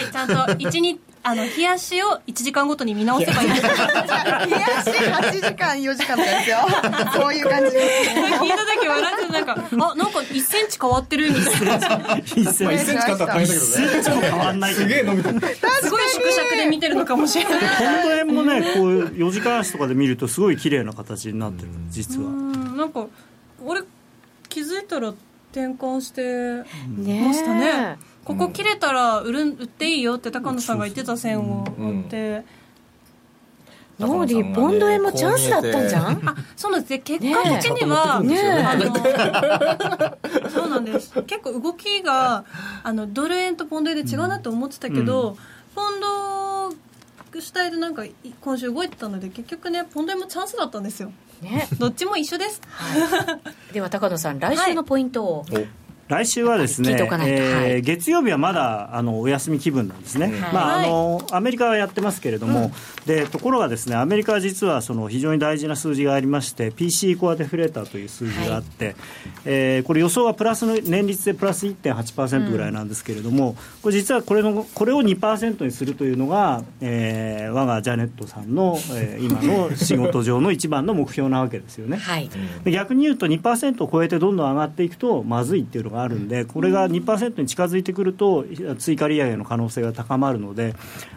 [0.00, 0.12] い。
[0.12, 3.48] ちゃんと1日あの冷やしを1時間ごとに見直せばいい。
[3.50, 6.58] です冷やし8時間4時間ですよ。
[7.14, 7.70] そういう感じ。
[7.70, 11.78] です聞いた時笑ってなんかあなんか1センチ変わってるみたいな。
[12.18, 14.02] 1セン1チ変わったら大変だけどね。
[14.02, 14.74] チも変わんない。
[14.74, 15.40] すげえ伸びてる
[15.82, 22.28] すごい縮尺で見てるのかもしれないポンド円もねこう4時間足とかで見るとすごい綺麗な形になってる実は。
[22.28, 23.06] うんなんか
[23.64, 23.82] 俺
[24.48, 25.10] 気づいたら
[25.52, 27.98] 転換してねましたね。
[28.24, 32.44] ここ切れたら売る売っていいよって高野さんが言ってた線を追って、
[33.98, 36.28] ノーリーポンド円もチャンスだったんじゃん？
[36.28, 36.90] あそうなんです。
[36.90, 38.36] ね結果的には、ね。
[38.36, 41.20] えあのそうなんです。
[41.22, 42.44] 結構動きが
[42.82, 45.36] あのドル円とポンド円で違うなと思ってたけど、
[45.74, 46.06] ポンド
[47.40, 51.12] 主体でなんかい今週動いてたので結局ねポンド円もチャンスだったんですよ。
[51.40, 51.68] ね。
[51.78, 52.60] どっちも一緒です。
[53.72, 55.44] では高野さん来週のポイントを、
[56.08, 57.82] 来週はですねえーはい。
[57.82, 60.52] 月曜日はまだあのお休み気分なんですね、はい。
[60.52, 62.70] まあ、あのアメリカはやってますけれども、
[63.06, 68.94] でところがですねアメリカは実はその非常に大事な数字がありまして PC コアデフレーターという数字があって、
[69.44, 81.96] えーこれ予想はプラスの年率でプラス1.8%ぐらいなんですけれども、これ実はこれのこれを2%にするというのが、えー我がジャネットさんの、えー今の仕事上の一番の目標なわけですよね。
[81.96, 82.28] はい。
[82.64, 88.44] で逆に言うと2%を超えてどんどん上がっていくとまずいっていうのがあるんでこれが2%に近づいてくると
[88.78, 90.74] 追加利上げの可能性が高まるので、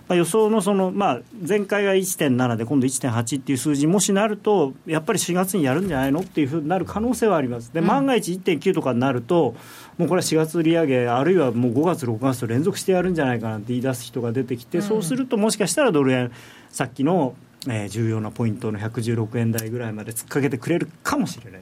[0.07, 7.73] まあ、予想のその、まあ、前回が1.7で今度1.8っていう数字にもしなるとやっぱり4月にやるんじゃないのっていうふうになる可能性はあります。
[7.73, 9.55] で万が一1.9とかになると
[9.97, 16.31] もうこれは4月利上げあるいはもう5月6月と連続してやるんじゃないかなって言い出す人が出てきて、そうするともしかしたらドル円
[16.69, 17.35] さっきの
[17.67, 21.61] えー重要なポイントの116円台ぐらいまで突っかけてくれるかもしれない。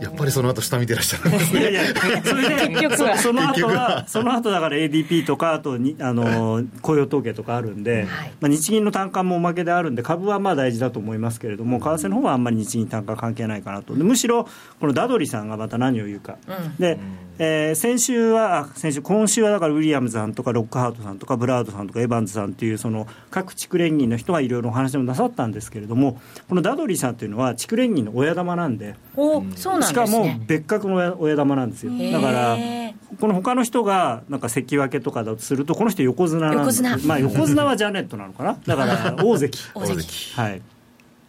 [0.00, 1.60] やっぱりその後下見てらっしゃるんですね。
[1.60, 1.82] いやいや、
[2.24, 3.16] それで、結局は。
[3.16, 8.06] そその後はは、その後だから ADP とか、あとにあの雇用統計とかあるんで、
[8.40, 14.48] まあ、日銀の単価もおまけであるんで、株はまあ大事だと思いますけれども、為替の方はあんまり日銀単価関係ないかなと、でむしろ、
[14.80, 16.36] このダドリさんがまた何を言うか、
[16.78, 16.98] で
[17.38, 31.92] えー先週は、あ先週、今週はだからウィリアムズさんとか、ロックハートさんとか、ブラウドさんとか、エヴァンズさんっていう、その各地区連銀の人がいろいろお話もなさったんですけれども、このダドリさんっていうのは、地区連銀の親玉なんで、おそうなんしかも別格の親親玉なんですよ。
[32.12, 36.82] だからへこの他の人がなんか関脇とかだとするとこの人横綱なんです。
[36.82, 37.08] 横綱。
[37.08, 38.58] まあ横綱はジャネットなのかな。
[38.66, 39.58] だから大関。
[39.74, 40.40] 大関。
[40.40, 40.62] はい。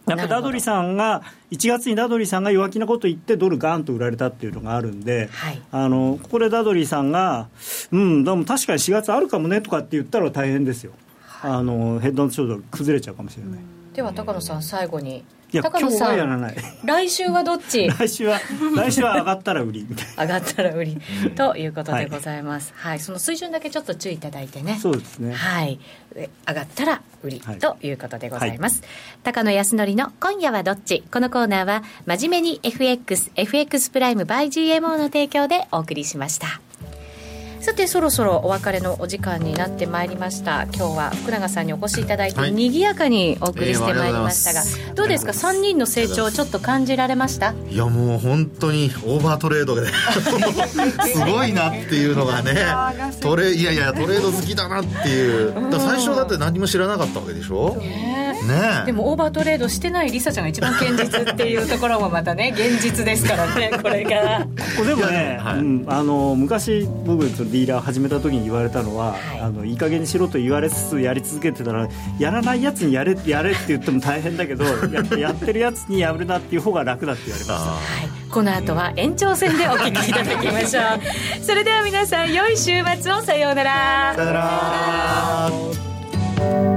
[0.06, 5.62] やっぱダドリさんが1月にダドリさんが弱気なこと言ってドルガンと売られたっていうのがあるんで、はい。
[5.70, 7.48] あのここでダドリさんが
[7.90, 10.92] うんでも確かに4月あるかもねとかって言ったら大変ですよ。
[11.42, 13.60] あのヘッドショルダー崩れちゃうかもしれない、
[13.92, 16.56] では高野さん最後にいや高野さんはやらない。
[16.84, 17.86] 来週はどっち？
[17.96, 18.40] 来週は
[18.76, 19.86] 来週は上がったら売り。
[19.88, 21.00] みたいな上がったら売り。
[21.36, 22.98] ということでございます、はい。
[22.98, 24.78] その水準だけちょっと注意いただいてね。
[24.82, 25.32] そうですね。
[25.32, 25.78] はい。
[26.16, 27.42] え上がったら売り。
[27.44, 27.58] はい。
[27.58, 28.82] ということでございます、
[29.22, 31.04] 高野康則の今夜はどっち？
[31.12, 36.60] このコーナーは真面目に FXFX プライム by GMO の提供でお送りしました
[37.64, 40.64] さてそろそろお別れのお時間になってまいりました。
[40.64, 42.52] 今日は福永さんにお越しいただいて、はい。
[42.52, 47.54] 賑やかにお送りしてまいりましたが、えーがどうですか？3人の成長ちょっと感じられました？
[47.70, 49.86] いやもう本当にオーバートレードで
[51.08, 52.54] すごいなっていうのがね
[53.22, 55.54] トレいやいやトレード好きだなっていう。
[55.72, 57.76] 最初だって何も知らなかったわけでしょ？
[57.76, 58.34] ね
[58.82, 58.86] え。
[58.86, 64.46] でもオーバートレードしてないリサちゃんが一番堅実っていうところもまたね現実ですからねこれが。
[64.76, 65.58] これでもねはい。
[65.60, 71.88] うん、あの昔僕とディーラー始めた時に言われたのは、いい、あのいい加減にしろと言われつつやり続けてたら
[72.18, 77.72] やらないやつにやれ やれって言っても大変だけど ややってるやつにやるなっていう方が楽だって言われました。
[77.72, 77.78] あ
[78.30, 80.84] この後は延長戦でお聞きいただきましょう。
[81.40, 83.22] それでは皆さん良い週末を。
[83.22, 84.12] さようなら。
[84.12, 84.32] ーさよな
[86.70, 86.73] ら